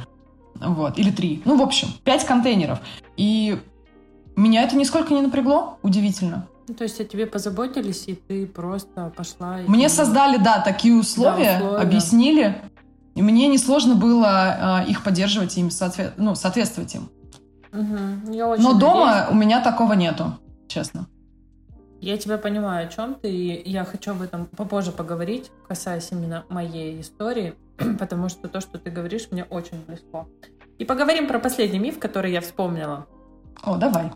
Вот, 0.54 0.98
или 0.98 1.10
три. 1.10 1.42
Ну, 1.44 1.56
в 1.56 1.62
общем, 1.62 1.88
пять 2.04 2.24
контейнеров. 2.26 2.80
И 3.16 3.58
меня 4.36 4.62
это 4.62 4.76
нисколько 4.76 5.14
не 5.14 5.22
напрягло, 5.22 5.78
удивительно. 5.82 6.46
Ну, 6.68 6.74
то 6.74 6.84
есть 6.84 7.00
о 7.00 7.04
тебе 7.04 7.26
позаботились, 7.26 8.04
и 8.06 8.14
ты 8.14 8.46
просто 8.46 9.12
пошла... 9.16 9.60
И... 9.60 9.66
Мне 9.66 9.88
создали, 9.88 10.36
да, 10.36 10.60
такие 10.60 10.94
условия, 10.94 11.58
да, 11.58 11.64
условия. 11.64 11.82
объяснили. 11.82 12.62
И 13.16 13.22
мне 13.22 13.48
несложно 13.48 13.96
было 13.96 14.82
э, 14.86 14.90
их 14.90 15.02
поддерживать 15.02 15.56
и 15.56 15.60
им 15.60 15.70
соответ... 15.70 16.14
ну, 16.16 16.34
соответствовать 16.36 16.94
им. 16.94 17.08
Угу. 17.72 17.98
Но 18.26 18.46
надеюсь. 18.56 18.76
дома 18.78 19.26
у 19.30 19.34
меня 19.34 19.60
такого 19.60 19.94
нету, 19.94 20.38
честно. 20.68 21.06
Я 22.00 22.16
тебя 22.16 22.38
понимаю, 22.38 22.86
о 22.86 22.90
чем 22.90 23.14
ты, 23.14 23.30
и 23.30 23.70
я 23.70 23.84
хочу 23.84 24.12
об 24.12 24.22
этом 24.22 24.46
попозже 24.46 24.90
поговорить, 24.90 25.50
касаясь 25.68 26.10
именно 26.12 26.46
моей 26.48 26.98
истории, 27.00 27.54
потому 27.98 28.30
что 28.30 28.48
то, 28.48 28.60
что 28.60 28.78
ты 28.78 28.90
говоришь, 28.90 29.28
мне 29.30 29.44
очень 29.44 29.84
близко. 29.86 30.26
И 30.78 30.86
поговорим 30.86 31.28
про 31.28 31.38
последний 31.38 31.78
миф, 31.78 31.98
который 31.98 32.32
я 32.32 32.40
вспомнила. 32.40 33.06
О, 33.62 33.76
давай. 33.76 34.12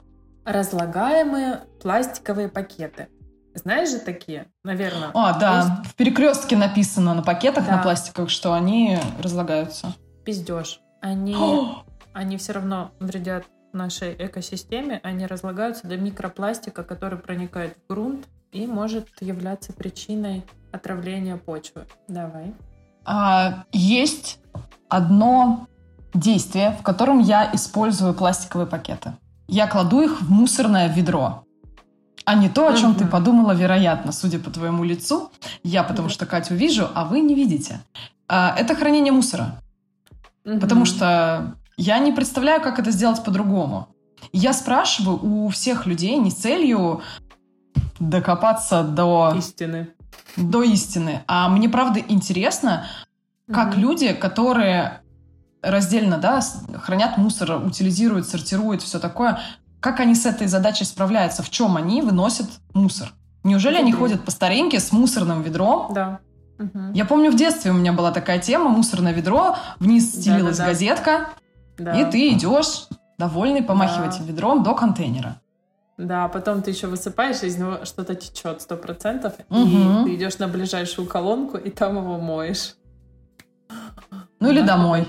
Разлагаемые 0.46 1.60
пластиковые 1.82 2.48
пакеты. 2.48 3.08
Знаешь 3.54 3.90
же 3.90 3.98
такие, 3.98 4.46
наверное? 4.64 5.10
А, 5.12 5.38
да. 5.38 5.58
Есть... 5.58 5.92
В 5.92 5.94
перекрестке 5.94 6.56
написано 6.56 7.12
на 7.12 7.22
пакетах 7.22 7.66
да. 7.66 7.76
на 7.76 7.82
пластиковых, 7.82 8.30
что 8.30 8.54
они 8.54 8.98
разлагаются. 9.22 9.94
Пиздеж. 10.24 10.80
Они, 11.02 11.36
они 12.14 12.38
все 12.38 12.52
равно 12.52 12.92
вредят 12.98 13.44
нашей 13.74 14.14
экосистеме, 14.18 15.00
они 15.02 15.26
разлагаются 15.26 15.86
до 15.86 15.96
микропластика, 15.96 16.82
который 16.82 17.18
проникает 17.18 17.76
в 17.76 17.92
грунт 17.92 18.26
и 18.52 18.66
может 18.66 19.08
являться 19.20 19.72
причиной 19.72 20.44
отравления 20.72 21.36
почвы. 21.36 21.86
Давай. 22.08 22.54
А, 23.04 23.64
есть 23.72 24.38
одно 24.88 25.66
действие, 26.14 26.76
в 26.78 26.82
котором 26.82 27.18
я 27.18 27.50
использую 27.52 28.14
пластиковые 28.14 28.66
пакеты. 28.66 29.14
Я 29.48 29.66
кладу 29.66 30.00
их 30.00 30.22
в 30.22 30.30
мусорное 30.30 30.88
ведро. 30.88 31.44
А 32.24 32.34
не 32.34 32.48
то, 32.48 32.68
о 32.68 32.74
чем 32.74 32.94
ты 32.94 33.06
подумала, 33.06 33.52
вероятно, 33.52 34.10
судя 34.12 34.38
по 34.38 34.50
твоему 34.50 34.82
лицу. 34.84 35.30
Я 35.62 35.82
потому 35.82 36.08
что 36.08 36.24
Катю 36.24 36.54
вижу, 36.54 36.88
а 36.94 37.04
вы 37.04 37.20
не 37.20 37.34
видите. 37.34 37.80
А, 38.28 38.54
это 38.56 38.74
хранение 38.74 39.12
мусора. 39.12 39.60
Потому 40.44 40.84
что 40.86 41.54
я 41.76 41.98
не 41.98 42.12
представляю, 42.12 42.60
как 42.60 42.78
это 42.78 42.90
сделать 42.90 43.22
по-другому. 43.24 43.88
Я 44.32 44.52
спрашиваю 44.52 45.18
у 45.22 45.48
всех 45.48 45.86
людей 45.86 46.16
не 46.16 46.30
с 46.30 46.34
целью 46.34 47.02
докопаться 47.98 48.82
до... 48.82 49.34
Истины. 49.36 49.88
До 50.36 50.62
истины. 50.62 51.22
А 51.26 51.48
мне, 51.48 51.68
правда, 51.68 52.00
интересно, 52.00 52.86
как 53.52 53.74
mm-hmm. 53.74 53.80
люди, 53.80 54.12
которые 54.12 55.00
раздельно, 55.62 56.18
да, 56.18 56.40
хранят 56.82 57.16
мусор, 57.16 57.64
утилизируют, 57.64 58.28
сортируют, 58.28 58.82
все 58.82 58.98
такое, 58.98 59.40
как 59.80 60.00
они 60.00 60.14
с 60.14 60.26
этой 60.26 60.46
задачей 60.46 60.84
справляются? 60.84 61.42
В 61.42 61.50
чем 61.50 61.76
они 61.76 62.02
выносят 62.02 62.48
мусор? 62.72 63.12
Неужели 63.42 63.76
они 63.76 63.92
ходят 63.92 64.24
по 64.24 64.30
старинке 64.30 64.80
с 64.80 64.92
мусорным 64.92 65.42
ведром? 65.42 65.92
Да. 65.92 66.20
Угу. 66.58 66.92
Я 66.94 67.04
помню, 67.04 67.30
в 67.30 67.36
детстве 67.36 67.70
у 67.70 67.74
меня 67.74 67.92
была 67.92 68.10
такая 68.10 68.38
тема, 68.38 68.70
мусорное 68.70 69.12
ведро, 69.12 69.56
вниз 69.80 70.08
стелилась 70.08 70.56
да, 70.56 70.64
да, 70.64 70.66
да. 70.66 70.72
газетка, 70.72 71.28
да. 71.78 72.00
и 72.00 72.10
ты 72.10 72.32
идешь, 72.32 72.88
довольный, 73.18 73.62
помахивать 73.62 74.18
да. 74.18 74.24
ведром 74.24 74.62
до 74.62 74.74
контейнера. 74.74 75.40
Да, 75.96 76.28
потом 76.28 76.62
ты 76.62 76.72
еще 76.72 76.88
высыпаешь, 76.88 77.42
из 77.42 77.56
него 77.56 77.84
что-то 77.84 78.16
течет 78.16 78.60
сто 78.60 78.76
процентов, 78.76 79.34
угу. 79.48 79.60
и 79.60 80.04
ты 80.04 80.14
идешь 80.16 80.38
на 80.38 80.48
ближайшую 80.48 81.06
колонку, 81.06 81.56
и 81.56 81.70
там 81.70 81.96
его 81.96 82.18
моешь. 82.18 82.74
Ну 84.40 84.50
или 84.50 84.60
домой. 84.60 85.06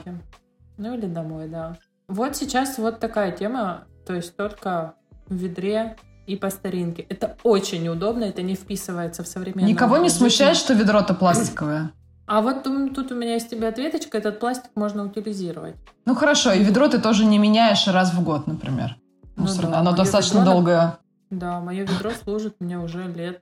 Ну 0.78 0.94
или 0.94 1.08
домой, 1.08 1.48
да. 1.48 1.78
Вот 2.08 2.36
сейчас 2.36 2.78
вот 2.78 3.00
такая 3.00 3.32
тема, 3.32 3.86
то 4.06 4.14
есть 4.14 4.36
только 4.36 4.94
в 5.28 5.34
ведре 5.34 5.98
и 6.28 6.36
по 6.36 6.50
старинке. 6.50 7.06
Это 7.10 7.36
очень 7.44 7.84
неудобно, 7.84 8.26
это 8.26 8.44
не 8.44 8.56
вписывается 8.56 9.24
в 9.24 9.28
современную 9.28 9.74
Никого 9.74 9.98
не 9.98 10.10
смущает, 10.10 10.56
что 10.56 10.74
ведро-то 10.74 11.16
пластиковое? 11.16 11.92
А 12.28 12.42
вот 12.42 12.64
тут 12.64 13.12
у 13.12 13.16
меня 13.16 13.34
есть 13.34 13.50
тебе 13.50 13.68
ответочка, 13.68 14.18
этот 14.18 14.40
пластик 14.40 14.72
можно 14.76 15.06
утилизировать. 15.06 15.76
Ну 16.06 16.16
хорошо, 16.16 16.52
и 16.54 16.64
ведро 16.64 16.88
ты 16.88 17.00
тоже 17.00 17.26
не 17.26 17.38
меняешь 17.38 17.88
раз 17.88 18.14
в 18.14 18.24
год, 18.24 18.48
например. 18.48 18.96
Мусорное. 19.36 19.66
Ну, 19.68 19.72
да, 19.74 19.80
Оно 19.80 19.92
достаточно 19.94 20.40
ведро, 20.40 20.54
долгое. 20.54 20.98
Да, 21.30 21.60
мое 21.60 21.84
ведро 21.84 22.12
служит 22.24 22.56
мне 22.60 22.80
уже 22.80 23.04
лет 23.04 23.42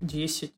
10. 0.00 0.52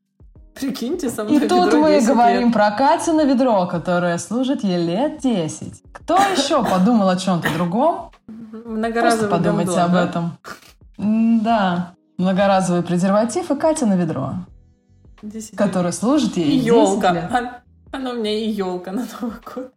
Прикиньте, 0.53 1.09
со 1.09 1.23
мной 1.23 1.37
И 1.37 1.47
тут 1.47 1.73
мы 1.73 2.01
говорим 2.01 2.45
лет. 2.45 2.53
про 2.53 2.71
Катина 2.71 3.25
ведро, 3.25 3.65
которое 3.67 4.17
служит 4.17 4.63
ей 4.63 4.83
лет 4.83 5.19
10. 5.19 5.83
Кто 5.93 6.15
еще 6.15 6.63
подумал 6.69 7.09
о 7.09 7.15
чем-то 7.15 7.47
другом? 7.53 8.11
Многоразовый 8.27 9.01
Просто 9.01 9.27
подумайте 9.29 9.71
гандон, 9.71 9.85
об 9.85 9.93
да? 9.93 10.05
этом. 10.05 10.37
Да. 11.43 11.91
Многоразовый 12.17 12.81
презерватив 12.83 13.51
и 13.51 13.55
Катина 13.55 13.93
ведро. 13.93 14.33
Который 15.55 15.93
служит 15.93 16.37
ей 16.37 16.59
елка. 16.59 17.13
лет. 17.13 17.63
Оно 17.91 18.11
у 18.11 18.13
меня 18.15 18.37
и 18.37 18.49
елка 18.49 18.91
на 18.91 19.07
Новый 19.21 19.37
год. 19.45 19.73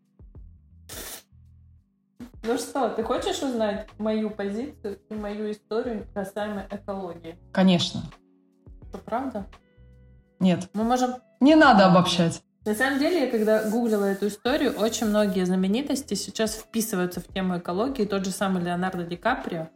Ну 2.42 2.56
что, 2.56 2.88
ты 2.88 3.02
хочешь 3.02 3.42
узнать 3.42 3.86
мою 3.98 4.30
позицию 4.30 4.98
и 5.10 5.14
мою 5.14 5.52
историю 5.52 6.06
касаемо 6.14 6.66
экологии? 6.70 7.38
Конечно. 7.52 8.02
Что, 8.88 8.98
правда? 8.98 9.46
Нет. 10.38 10.68
Мы 10.72 10.84
можем... 10.84 11.16
Не 11.40 11.54
надо 11.54 11.86
обобщать. 11.86 12.42
На 12.64 12.74
самом 12.74 12.98
деле, 12.98 13.24
я 13.24 13.30
когда 13.30 13.68
гуглила 13.70 14.04
эту 14.04 14.28
историю, 14.28 14.74
очень 14.76 15.06
многие 15.06 15.44
знаменитости 15.44 16.14
сейчас 16.14 16.54
вписываются 16.54 17.20
в 17.20 17.26
тему 17.26 17.58
экологии. 17.58 18.04
Тот 18.04 18.24
же 18.24 18.30
самый 18.30 18.62
Леонардо 18.62 19.04
Ди 19.04 19.16
Каприо, 19.16 19.68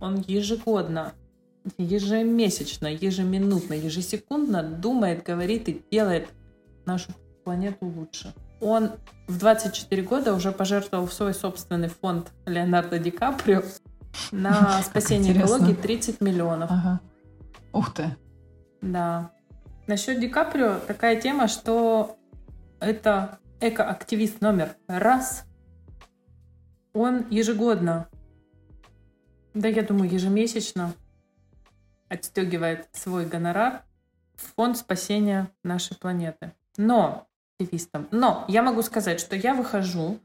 он 0.00 0.16
ежегодно, 0.26 1.14
ежемесячно, 1.76 2.86
ежеминутно, 2.86 3.74
ежесекундно 3.74 4.62
думает, 4.62 5.22
говорит 5.22 5.68
и 5.68 5.82
делает 5.90 6.28
нашу 6.86 7.12
планету 7.44 7.86
лучше. 7.86 8.34
Он 8.60 8.92
в 9.26 9.38
24 9.38 10.02
года 10.02 10.34
уже 10.34 10.52
пожертвовал 10.52 11.06
в 11.06 11.12
свой 11.12 11.34
собственный 11.34 11.88
фонд 11.88 12.32
Леонардо 12.46 12.98
Ди 12.98 13.10
Каприо 13.10 13.62
на 14.32 14.82
спасение 14.86 15.36
экологии 15.36 15.74
30 15.74 16.20
миллионов. 16.20 16.70
Ага. 16.70 17.00
Ух 17.72 17.94
ты. 17.94 18.16
Да. 18.80 19.30
Насчет 19.86 20.20
Ди 20.20 20.28
Каприо 20.28 20.80
такая 20.86 21.20
тема, 21.20 21.48
что 21.48 22.16
это 22.80 23.38
экоактивист 23.60 24.40
номер 24.40 24.76
раз. 24.86 25.44
Он 26.92 27.28
ежегодно, 27.30 28.08
да 29.54 29.68
я 29.68 29.82
думаю 29.82 30.10
ежемесячно, 30.10 30.94
отстегивает 32.08 32.88
свой 32.92 33.26
гонорар 33.26 33.82
в 34.36 34.54
фонд 34.54 34.76
спасения 34.76 35.50
нашей 35.62 35.96
планеты. 35.96 36.52
Но, 36.76 37.26
активистам, 37.58 38.08
но 38.10 38.44
я 38.48 38.62
могу 38.62 38.82
сказать, 38.82 39.20
что 39.20 39.36
я 39.36 39.54
выхожу 39.54 40.18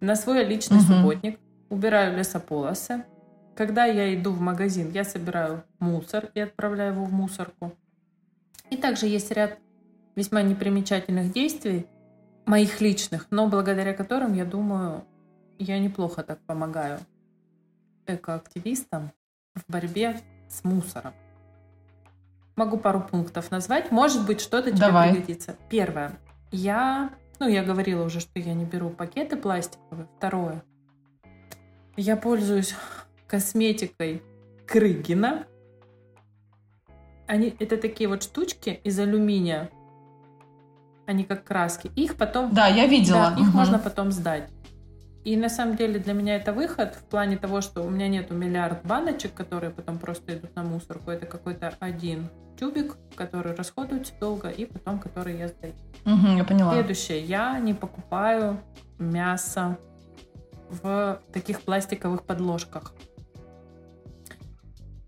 на 0.00 0.14
свой 0.16 0.44
личный 0.44 0.78
угу. 0.78 0.86
субботник, 0.86 1.38
убираю 1.68 2.16
лесополосы. 2.16 3.04
Когда 3.56 3.86
я 3.86 4.14
иду 4.14 4.32
в 4.32 4.40
магазин, 4.40 4.90
я 4.92 5.02
собираю 5.02 5.64
мусор 5.78 6.30
и 6.34 6.40
отправляю 6.40 6.92
его 6.92 7.04
в 7.04 7.12
мусорку. 7.12 7.72
И 8.70 8.76
также 8.76 9.06
есть 9.06 9.30
ряд 9.30 9.58
весьма 10.14 10.42
непримечательных 10.42 11.32
действий, 11.32 11.86
моих 12.44 12.80
личных, 12.80 13.26
но 13.30 13.48
благодаря 13.48 13.92
которым, 13.92 14.34
я 14.34 14.44
думаю, 14.44 15.04
я 15.58 15.78
неплохо 15.78 16.22
так 16.22 16.38
помогаю 16.46 17.00
экоактивистам 18.06 19.12
в 19.54 19.70
борьбе 19.70 20.20
с 20.48 20.62
мусором. 20.64 21.12
Могу 22.56 22.78
пару 22.78 23.00
пунктов 23.02 23.50
назвать. 23.50 23.92
Может 23.92 24.26
быть, 24.26 24.40
что-то 24.40 24.70
тебе 24.70 24.80
Давай. 24.80 25.12
пригодится. 25.12 25.56
Первое. 25.68 26.18
Я, 26.50 27.10
ну, 27.38 27.46
я 27.46 27.62
говорила 27.62 28.02
уже, 28.02 28.20
что 28.20 28.38
я 28.38 28.54
не 28.54 28.64
беру 28.64 28.88
пакеты 28.88 29.36
пластиковые. 29.36 30.08
Второе. 30.16 30.64
Я 31.98 32.16
пользуюсь 32.16 32.74
косметикой 33.26 34.22
Крыгина. 34.66 35.46
Они, 37.26 37.54
это 37.58 37.76
такие 37.76 38.08
вот 38.08 38.22
штучки 38.22 38.80
из 38.84 38.98
алюминия. 38.98 39.70
Они 41.06 41.24
как 41.24 41.44
краски. 41.44 41.90
Их 41.94 42.16
потом... 42.16 42.54
Да, 42.54 42.68
я 42.68 42.86
видела. 42.86 43.34
Да, 43.36 43.42
их 43.42 43.48
угу. 43.48 43.58
можно 43.58 43.78
потом 43.78 44.10
сдать. 44.12 44.48
И 45.26 45.36
на 45.36 45.48
самом 45.48 45.74
деле 45.74 45.98
для 45.98 46.12
меня 46.12 46.36
это 46.36 46.52
выход 46.52 46.94
в 46.94 47.02
плане 47.02 47.36
того, 47.36 47.60
что 47.60 47.82
у 47.82 47.90
меня 47.90 48.06
нету 48.06 48.32
миллиард 48.32 48.86
баночек, 48.86 49.34
которые 49.34 49.70
потом 49.70 49.98
просто 49.98 50.36
идут 50.36 50.54
на 50.54 50.62
мусорку. 50.62 51.10
Это 51.10 51.26
какой-то 51.26 51.74
один 51.80 52.28
тюбик, 52.56 52.96
который 53.16 53.52
расходуется 53.52 54.12
долго, 54.20 54.50
и 54.50 54.66
потом 54.66 55.00
который 55.00 55.36
я 55.36 55.48
сдаю. 55.48 55.74
Угу, 56.04 56.36
я 56.36 56.44
поняла. 56.44 56.74
Следующее. 56.74 57.24
Я 57.24 57.58
не 57.58 57.74
покупаю 57.74 58.60
мясо 59.00 59.78
в 60.70 61.20
таких 61.32 61.62
пластиковых 61.62 62.22
подложках 62.22 62.94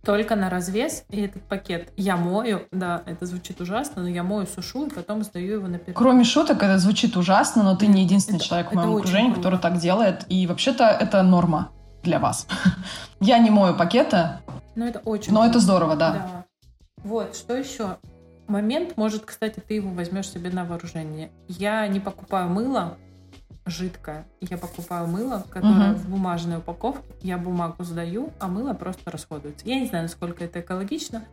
только 0.09 0.37
на 0.37 0.49
развес, 0.49 1.05
и 1.11 1.21
этот 1.21 1.43
пакет 1.43 1.93
я 1.99 2.17
мою, 2.17 2.63
да, 2.73 3.03
это 3.05 3.27
звучит 3.27 3.61
ужасно, 3.61 4.01
но 4.01 4.09
я 4.09 4.23
мою, 4.23 4.47
сушу, 4.47 4.87
и 4.87 4.91
потом 4.91 5.23
сдаю 5.23 5.57
его 5.57 5.69
на. 5.69 5.79
Кроме 5.79 6.25
шуток, 6.25 6.63
это 6.63 6.79
звучит 6.79 7.15
ужасно, 7.19 7.63
но 7.63 7.77
ты 7.77 7.89
не 7.89 8.05
единственный 8.05 8.37
это, 8.37 8.45
человек 8.47 8.73
в 8.73 8.75
моем 8.75 8.97
окружении, 8.97 9.33
круто. 9.33 9.43
который 9.43 9.59
так 9.59 9.77
делает, 9.77 10.25
и 10.31 10.47
вообще-то 10.47 10.85
это 10.85 11.23
норма 11.23 11.73
для 12.03 12.19
вас. 12.21 12.47
я 13.21 13.39
не 13.39 13.51
мою 13.51 13.75
пакеты, 13.75 14.31
но 14.77 14.87
это 14.87 15.01
очень 15.01 15.31
но 15.31 15.45
это 15.45 15.59
здорово, 15.59 15.95
да. 15.95 16.13
да. 16.13 16.45
Вот, 17.05 17.37
что 17.37 17.55
еще? 17.55 17.99
Момент, 18.47 18.97
может, 18.97 19.27
кстати, 19.27 19.61
ты 19.61 19.75
его 19.75 19.91
возьмешь 19.91 20.31
себе 20.31 20.49
на 20.49 20.65
вооружение. 20.65 21.33
Я 21.49 21.87
не 21.87 22.01
покупаю 22.01 22.49
мыло 22.49 22.97
жидкое. 23.69 24.27
Я 24.41 24.59
покупаю 24.59 25.07
мыло, 25.07 25.45
которое 25.51 25.91
Мгм. 25.93 25.95
в 25.97 26.09
бумажной 26.09 26.59
упаковке. 26.59 27.05
Я 27.23 27.39
бумагу 27.39 27.85
сдаю, 27.85 28.31
а 28.41 28.49
мыло 28.49 28.73
просто 28.75 29.11
расходуется. 29.11 29.67
Я 29.67 29.81
не 29.81 29.87
знаю, 29.87 30.05
насколько 30.05 30.45
это 30.45 30.61
экологично. 30.61 31.25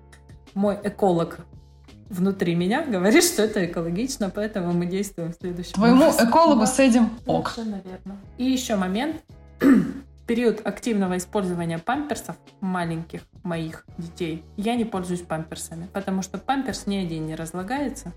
Мой 0.54 0.78
эколог 0.84 1.40
внутри 2.10 2.56
меня 2.56 2.86
говорит, 2.86 3.24
что 3.24 3.42
это 3.44 3.66
экологично, 3.66 4.30
поэтому 4.30 4.72
мы 4.74 4.86
действуем 4.86 5.32
в 5.34 5.36
следующем 5.36 5.74
Твоему 5.74 6.04
образом. 6.04 6.30
экологу 6.30 6.66
с 6.66 6.80
этим 6.80 7.10
ок. 7.26 7.50
Совершенно 7.50 7.82
верно. 7.84 8.18
И 8.38 8.46
еще 8.46 8.76
момент. 8.76 9.18
Период 10.28 10.66
активного 10.66 11.18
использования 11.18 11.78
памперсов 11.78 12.36
маленьких 12.60 13.22
моих 13.44 13.86
детей. 14.00 14.44
Я 14.58 14.76
не 14.76 14.84
пользуюсь 14.84 15.22
памперсами, 15.22 15.88
потому 15.94 16.24
что 16.24 16.40
памперс 16.40 16.88
ни 16.88 16.96
один 16.98 17.28
не 17.28 17.36
разлагается. 17.36 18.12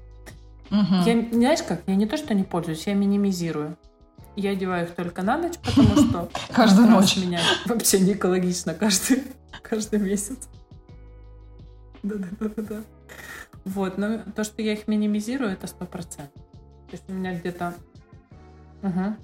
Мгм. 0.71 1.03
Я, 1.05 1.29
знаешь 1.33 1.63
как, 1.63 1.83
я 1.87 1.97
не 1.97 2.07
то, 2.07 2.17
что 2.17 2.33
не 2.35 2.45
пользуюсь, 2.45 2.87
я 2.87 2.95
минимизирую. 2.95 3.77
Я 4.39 4.51
одеваю 4.51 4.87
их 4.87 4.95
только 4.95 5.23
на 5.23 5.37
ночь, 5.37 5.59
потому 5.59 5.97
что 5.97 6.31
Каждую 6.55 6.89
ночь. 6.89 7.17
менять 7.17 7.43
вообще 7.67 7.99
не 7.99 8.13
экологично 8.13 8.73
каждый, 8.73 9.25
каждый 9.63 9.99
месяц. 9.99 10.49
Да-да-да-да. 12.05 12.83
Вот, 13.65 13.99
но 13.99 14.19
то, 14.37 14.45
что 14.45 14.63
я 14.63 14.75
их 14.75 14.87
минимизирую, 14.87 15.51
это 15.51 15.67
сто 15.67 15.87
процентов. 15.87 16.41
То 16.89 16.93
есть 16.93 17.03
у 17.09 17.13
меня 17.13 17.35
где-то... 17.35 17.75
Мгм. 18.83 19.17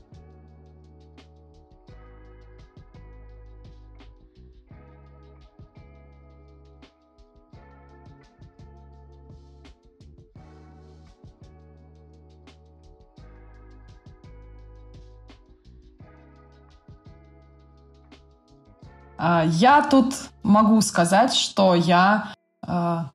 Я 19.46 19.82
тут 19.88 20.14
могу 20.42 20.80
сказать, 20.80 21.32
что 21.34 21.74
я 21.74 22.34
а, 22.62 23.10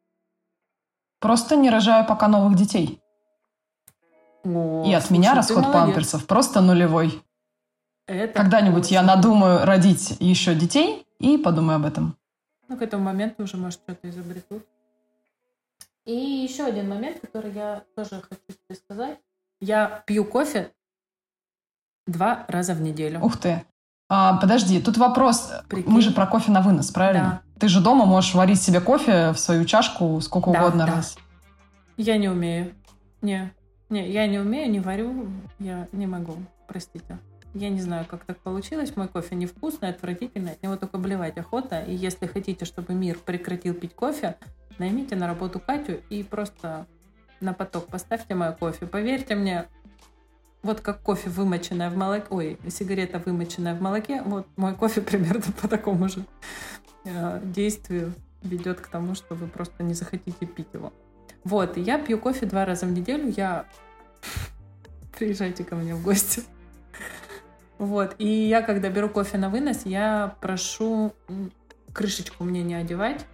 просто 1.20 1.56
не 1.56 1.70
рожаю 1.70 2.06
пока 2.06 2.28
новых 2.28 2.56
детей. 2.56 3.00
О, 4.44 4.84
И 4.86 4.94
от 4.94 5.10
меня 5.10 5.34
слушай, 5.34 5.36
расход 5.36 5.64
молодец. 5.64 5.74
памперсов 5.74 6.26
просто 6.26 6.62
нулевой. 6.62 7.22
Это 8.08 8.34
Когда-нибудь 8.34 8.90
я 8.90 9.04
надумаю 9.04 9.66
родить 9.66 10.16
еще 10.20 10.56
детей 10.56 11.06
и 11.20 11.38
подумаю 11.38 11.76
об 11.76 11.86
этом. 11.86 12.18
Ну, 12.68 12.78
к 12.78 12.82
этому 12.82 13.04
моменту 13.04 13.44
уже, 13.44 13.58
может, 13.58 13.80
что-то 13.80 14.10
изобретут. 14.10 14.66
И 16.06 16.16
еще 16.16 16.64
один 16.64 16.90
момент, 16.90 17.20
который 17.20 17.52
я 17.52 17.84
тоже 17.96 18.22
хочу 18.22 18.42
тебе 18.48 18.76
сказать. 18.76 19.20
Я 19.62 20.04
пью 20.08 20.26
кофе 20.26 20.72
два 22.08 22.46
раза 22.48 22.74
в 22.74 22.82
неделю. 22.82 23.20
Ух 23.24 23.38
ты. 23.38 23.64
А, 24.10 24.38
подожди, 24.38 24.82
тут 24.82 24.98
вопрос. 24.98 25.52
Прикинь. 25.70 25.92
Мы 25.92 26.02
же 26.02 26.12
про 26.12 26.26
кофе 26.26 26.52
на 26.52 26.62
вынос, 26.62 26.90
правильно? 26.92 27.42
Ты 27.60 27.68
же 27.68 27.80
дома 27.82 28.06
можешь 28.06 28.34
варить 28.34 28.62
себе 28.62 28.82
кофе 28.82 29.32
в 29.34 29.38
свою 29.40 29.66
чашку 29.66 30.20
сколько 30.22 30.52
Да, 30.52 30.62
угодно 30.62 30.86
да. 30.88 30.96
раз. 30.96 31.18
Я 31.96 32.18
не 32.18 32.28
умею. 32.28 32.74
Не, 33.22 33.54
не, 33.90 34.10
я 34.10 34.26
не 34.28 34.40
умею, 34.40 34.72
не 34.72 34.80
варю, 34.80 35.28
я 35.60 35.88
не 35.92 36.08
могу, 36.08 36.38
простите. 36.68 37.20
Я 37.54 37.70
не 37.70 37.82
знаю, 37.82 38.06
как 38.06 38.24
так 38.26 38.38
получилось. 38.40 38.96
Мой 38.96 39.08
кофе 39.08 39.36
невкусный, 39.36 39.90
отвратительный, 39.90 40.54
от 40.54 40.64
него 40.64 40.76
только 40.78 40.98
блевать 40.98 41.38
охота. 41.38 41.82
И 41.82 41.94
если 41.94 42.26
хотите, 42.28 42.66
чтобы 42.66 42.94
мир 42.94 43.18
прекратил 43.24 43.74
пить 43.74 43.94
кофе, 43.94 44.38
наймите 44.78 45.16
на 45.16 45.28
работу 45.28 45.60
Катю 45.60 46.00
и 46.10 46.24
просто 46.24 46.86
на 47.42 47.54
поток 47.54 47.88
поставьте 47.88 48.34
мой 48.36 48.54
кофе. 48.56 48.86
Поверьте 48.86 49.36
мне, 49.36 49.66
вот 50.62 50.82
как 50.82 51.02
кофе 51.02 51.30
вымоченное 51.30 51.90
в 51.90 51.96
молоке, 51.98 52.26
ой, 52.30 52.58
сигарета 52.70 53.20
вымоченная 53.20 53.76
в 53.76 53.82
молоке, 53.82 54.22
вот 54.24 54.48
мой 54.56 54.76
кофе 54.76 55.02
примерно 55.10 55.52
по 55.62 55.68
такому 55.68 56.10
же 56.10 56.26
э, 57.06 57.40
действию 57.44 58.14
ведет 58.44 58.80
к 58.82 58.88
тому, 58.88 59.16
что 59.16 59.36
вы 59.36 59.48
просто 59.48 59.84
не 59.84 59.94
захотите 59.94 60.46
пить 60.46 60.68
его. 60.74 60.94
Вот, 61.44 61.78
я 61.78 61.98
пью 61.98 62.18
кофе 62.18 62.46
два 62.46 62.66
раза 62.66 62.86
в 62.86 62.92
неделю. 62.92 63.34
Я... 63.36 63.66
Приезжайте 65.18 65.64
ко 65.64 65.76
мне 65.76 65.96
в 65.96 66.04
гости. 66.04 66.44
Вот, 67.78 68.16
и 68.18 68.28
я, 68.28 68.62
когда 68.62 68.90
беру 68.90 69.10
кофе 69.10 69.38
на 69.38 69.50
вынос, 69.50 69.86
я 69.86 70.36
прошу 70.42 71.14
крышечку 71.94 72.44
мне 72.44 72.62
не 72.62 72.76
одевать. 72.76 73.26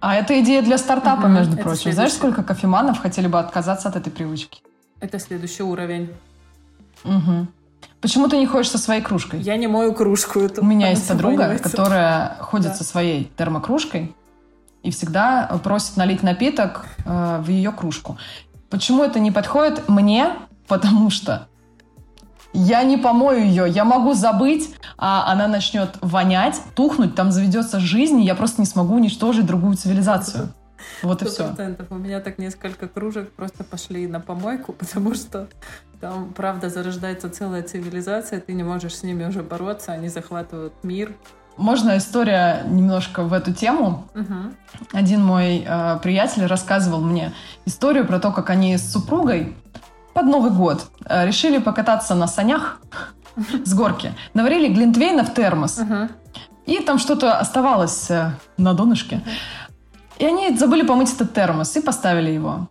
А 0.00 0.14
это 0.14 0.38
идея 0.40 0.62
для 0.62 0.78
стартапа, 0.78 1.22
Мгм, 1.26 1.34
между 1.34 1.56
прочим. 1.56 1.92
Знаешь, 1.92 2.12
следующее. 2.12 2.16
сколько 2.18 2.42
кофеманов 2.44 2.98
хотели 2.98 3.26
бы 3.26 3.38
отказаться 3.38 3.88
от 3.88 3.96
этой 3.96 4.12
привычки? 4.12 4.62
Это 5.00 5.18
следующий 5.18 5.62
уровень. 5.62 6.10
Мгм. 7.04 7.48
Почему 8.00 8.28
ты 8.28 8.38
не 8.38 8.46
ходишь 8.46 8.70
со 8.70 8.78
своей 8.78 9.02
кружкой? 9.02 9.40
Я 9.40 9.56
не 9.56 9.66
мою 9.66 9.92
кружку 9.92 10.38
эту. 10.40 10.62
У 10.62 10.64
меня 10.64 10.90
есть 10.90 11.08
подруга, 11.08 11.58
которая 11.58 12.36
ходит 12.40 12.68
Да. 12.68 12.74
со 12.74 12.84
своей 12.84 13.30
термокружкой 13.36 14.14
и 14.82 14.90
всегда 14.90 15.46
просит 15.64 15.96
налить 15.96 16.22
напиток 16.22 16.86
э, 17.04 17.40
в 17.44 17.48
ее 17.48 17.72
кружку. 17.72 18.16
Почему 18.70 19.02
это 19.02 19.18
не 19.18 19.30
подходит 19.32 19.88
мне? 19.88 20.32
Потому 20.68 21.10
что 21.10 21.48
я 22.52 22.82
не 22.84 22.96
помою 22.96 23.44
ее, 23.46 23.68
я 23.68 23.84
могу 23.84 24.14
забыть, 24.14 24.74
а 24.96 25.30
она 25.32 25.48
начнет 25.48 25.90
вонять, 26.00 26.60
тухнуть, 26.74 27.14
там 27.14 27.32
заведется 27.32 27.80
жизнь, 27.80 28.20
и 28.20 28.24
я 28.24 28.34
просто 28.34 28.60
не 28.60 28.66
смогу 28.66 28.94
уничтожить 28.94 29.46
другую 29.46 29.76
цивилизацию. 29.76 30.52
Вот 31.02 31.22
и 31.22 31.26
все. 31.26 31.54
У 31.90 31.94
меня 31.96 32.20
так 32.20 32.38
несколько 32.38 32.88
кружек 32.88 33.32
просто 33.32 33.64
пошли 33.64 34.06
на 34.06 34.20
помойку, 34.20 34.72
потому 34.78 35.14
что 35.14 35.48
там, 36.00 36.32
правда, 36.32 36.70
зарождается 36.70 37.28
целая 37.28 37.62
цивилизация, 37.62 38.40
ты 38.40 38.52
не 38.52 38.62
можешь 38.62 38.96
с 38.96 39.02
ними 39.02 39.24
уже 39.24 39.42
бороться, 39.42 39.92
они 39.92 40.08
захватывают 40.08 40.72
мир. 40.82 41.12
Можно 41.56 41.98
история 41.98 42.62
немножко 42.66 43.24
в 43.24 43.32
эту 43.32 43.52
тему? 43.52 44.08
Мгм. 44.14 44.54
Один 44.92 45.24
мой 45.24 45.64
э, 45.66 45.98
приятель 46.00 46.46
рассказывал 46.46 47.00
мне 47.00 47.32
историю 47.66 48.06
про 48.06 48.20
то, 48.20 48.30
как 48.30 48.50
они 48.50 48.78
с 48.78 48.92
супругой 48.92 49.56
под 50.14 50.26
Новый 50.26 50.52
год 50.52 50.86
э, 51.04 51.26
решили 51.26 51.58
покататься 51.58 52.14
на 52.14 52.28
санях 52.28 52.80
с 53.64 53.74
горки. 53.74 54.14
Наварили 54.34 54.72
глинтвейна 54.72 55.24
в 55.24 55.34
термос. 55.34 55.80
И 56.66 56.80
там 56.80 56.98
что-то 56.98 57.38
оставалось 57.38 58.10
э, 58.10 58.32
на 58.56 58.74
донышке. 58.74 59.22
И 60.18 60.24
они 60.24 60.56
забыли 60.56 60.82
помыть 60.82 61.12
этот 61.12 61.32
термос 61.32 61.76
и 61.76 61.80
поставили 61.80 62.30
его. 62.30 62.68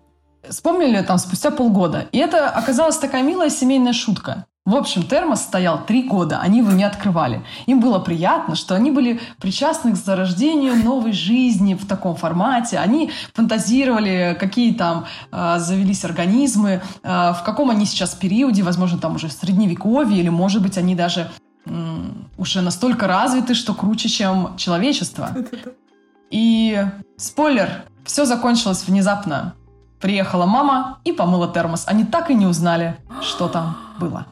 Вспомнили 0.48 1.02
там 1.02 1.18
спустя 1.18 1.52
полгода. 1.52 2.08
И 2.12 2.18
это 2.18 2.50
оказалась 2.50 2.98
такая 2.98 3.24
милая 3.24 3.50
семейная 3.50 3.94
шутка. 3.94 4.46
В 4.66 4.76
общем, 4.76 5.04
термос 5.04 5.44
стоял 5.44 5.86
три 5.86 6.04
года, 6.04 6.42
они 6.42 6.58
его 6.58 6.74
не 6.74 6.84
открывали. 6.84 7.42
Им 7.68 7.80
было 7.80 8.00
приятно, 8.00 8.56
что 8.56 8.76
они 8.76 8.92
были 8.92 9.22
причастны 9.40 9.94
к 9.94 9.96
зарождению 9.96 10.76
новой 10.76 11.14
жизни 11.14 11.74
в 11.74 11.88
таком 11.88 12.18
формате. 12.18 12.78
Они 12.78 13.10
фантазировали, 13.34 14.36
какие 14.38 14.74
там 14.74 15.06
э, 15.32 15.56
завелись 15.60 16.04
организмы, 16.04 16.82
э, 17.02 17.08
в 17.08 17.44
каком 17.46 17.70
они 17.70 17.86
сейчас 17.86 18.14
периоде, 18.14 18.62
возможно, 18.62 19.00
там 19.00 19.16
уже 19.16 19.30
средневековье, 19.30 20.20
или, 20.20 20.28
может 20.28 20.62
быть, 20.62 20.78
они 20.78 20.96
даже 20.96 21.32
м, 21.66 22.30
уже 22.38 22.62
настолько 22.62 23.08
развиты, 23.08 23.54
что 23.54 23.74
круче, 23.74 24.10
чем 24.10 24.58
человечество. 24.58 25.30
И 26.30 26.84
спойлер, 27.18 27.86
все 28.04 28.26
закончилось 28.26 28.88
внезапно. 28.88 29.56
Приехала 30.00 30.46
мама 30.46 31.00
и 31.04 31.12
помыла 31.12 31.52
термос. 31.52 31.86
Они 31.88 32.04
так 32.04 32.30
и 32.30 32.36
не 32.36 32.46
узнали, 32.46 32.98
что 33.22 33.48
там 33.48 33.78
было. 34.00 34.28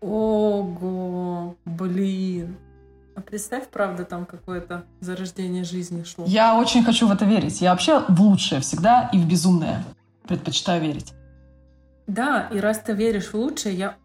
Ого, 0.00 1.56
блин. 1.64 2.56
А 3.16 3.20
представь, 3.20 3.68
правда, 3.68 4.04
там 4.04 4.26
какое-то 4.26 4.84
зарождение 5.00 5.64
жизни 5.64 6.04
шло. 6.04 6.24
Я 6.28 6.56
очень 6.56 6.84
хочу 6.84 7.08
в 7.08 7.10
это 7.10 7.24
верить. 7.24 7.60
Я 7.60 7.70
вообще 7.70 8.04
в 8.06 8.20
лучшее 8.20 8.60
всегда 8.60 9.10
и 9.12 9.18
в 9.18 9.26
безумное 9.26 9.84
предпочитаю 10.26 10.80
верить. 10.80 11.14
Да, 12.06 12.48
и 12.52 12.58
раз 12.60 12.78
ты 12.78 12.92
веришь 12.92 13.32
в 13.32 13.34
лучшее, 13.34 13.74
я 13.74 13.96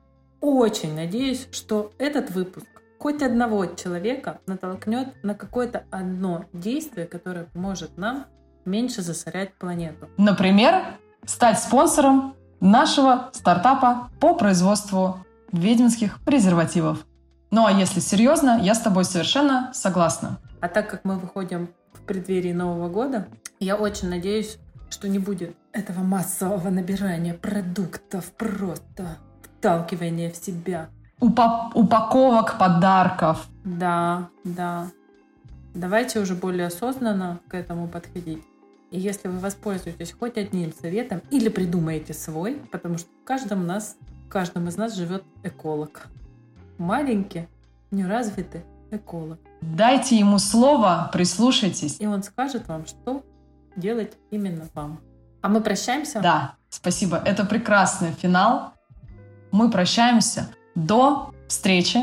очень 0.42 0.96
надеюсь, 0.96 1.48
что 1.52 1.92
этот 2.00 2.32
выпуск 2.32 2.68
хоть 3.04 3.22
одного 3.22 3.66
человека 3.66 4.40
натолкнет 4.48 5.10
на 5.24 5.36
какое-то 5.36 5.84
одно 5.92 6.46
действие, 6.54 7.06
которое 7.06 7.44
поможет 7.44 7.98
нам 7.98 8.28
меньше 8.64 9.02
засорять 9.02 9.54
планету. 9.56 10.08
Например, 10.16 10.86
стать 11.26 11.60
спонсором 11.60 12.34
нашего 12.62 13.30
стартапа 13.34 14.10
по 14.22 14.36
производству 14.36 15.18
ведьминских 15.52 16.24
презервативов. 16.24 17.06
Ну 17.52 17.66
а 17.66 17.74
если 17.74 18.00
серьезно, 18.00 18.58
я 18.62 18.74
с 18.74 18.80
тобой 18.80 19.04
совершенно 19.04 19.72
согласна. 19.74 20.40
А 20.62 20.70
так 20.70 20.90
как 20.90 21.04
мы 21.04 21.20
выходим 21.20 21.72
в 21.92 22.00
преддверии 22.04 22.54
Нового 22.54 22.88
года, 22.88 23.28
я 23.60 23.76
очень 23.76 24.08
надеюсь, 24.08 24.60
что 24.90 25.10
не 25.10 25.20
будет 25.20 25.58
этого 25.74 26.00
массового 26.00 26.70
набирания 26.70 27.34
продуктов, 27.34 28.32
просто 28.32 29.18
вталкивания 29.44 30.32
в 30.32 30.38
себя. 30.38 30.88
Упа- 31.20 31.72
упаковок 31.74 32.58
подарков. 32.58 33.48
Да, 33.64 34.30
да. 34.44 34.88
Давайте 35.74 36.20
уже 36.20 36.36
более 36.36 36.68
осознанно 36.68 37.40
к 37.48 37.54
этому 37.54 37.88
подходить. 37.88 38.44
И 38.92 39.00
если 39.00 39.28
вы 39.28 39.40
воспользуетесь 39.40 40.12
хоть 40.12 40.38
одним 40.38 40.72
советом 40.74 41.22
или 41.32 41.50
придумаете 41.50 42.14
свой, 42.14 42.62
потому 42.72 42.98
что 42.98 43.10
в 43.24 43.26
каждом 43.26 43.66
нас, 43.66 43.96
в 44.28 44.30
каждом 44.30 44.68
из 44.68 44.78
нас 44.78 44.96
живет 44.96 45.24
эколог. 45.44 46.08
Маленький, 46.78 47.48
неразвитый 47.90 48.62
эколог. 48.92 49.40
Дайте 49.62 50.18
ему 50.18 50.38
слово, 50.38 51.10
прислушайтесь. 51.12 51.98
И 52.00 52.06
он 52.06 52.22
скажет 52.22 52.68
вам, 52.68 52.86
что 52.86 53.24
делать 53.76 54.14
именно 54.30 54.68
вам. 54.76 55.00
А 55.42 55.50
мы 55.50 55.62
прощаемся? 55.62 56.20
Да, 56.22 56.56
спасибо. 56.70 57.18
Это 57.18 57.46
прекрасный 57.46 58.12
финал. 58.12 58.74
Мы 59.52 59.72
прощаемся. 59.72 60.50
До 60.76 61.32
встречи 61.48 62.00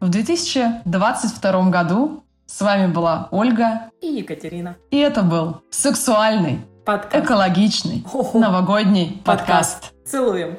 в 0.00 0.08
2022 0.08 1.70
году. 1.70 2.24
С 2.46 2.60
вами 2.60 2.90
была 2.90 3.28
Ольга 3.30 3.90
и 4.00 4.06
Екатерина. 4.06 4.76
И 4.90 4.98
это 4.98 5.22
был 5.22 5.62
сексуальный, 5.70 6.60
подкаст. 6.84 7.24
экологичный, 7.24 8.04
О-о. 8.12 8.38
новогодний 8.38 9.20
подкаст. 9.24 9.80
подкаст. 9.82 9.94
Целуем. 10.06 10.58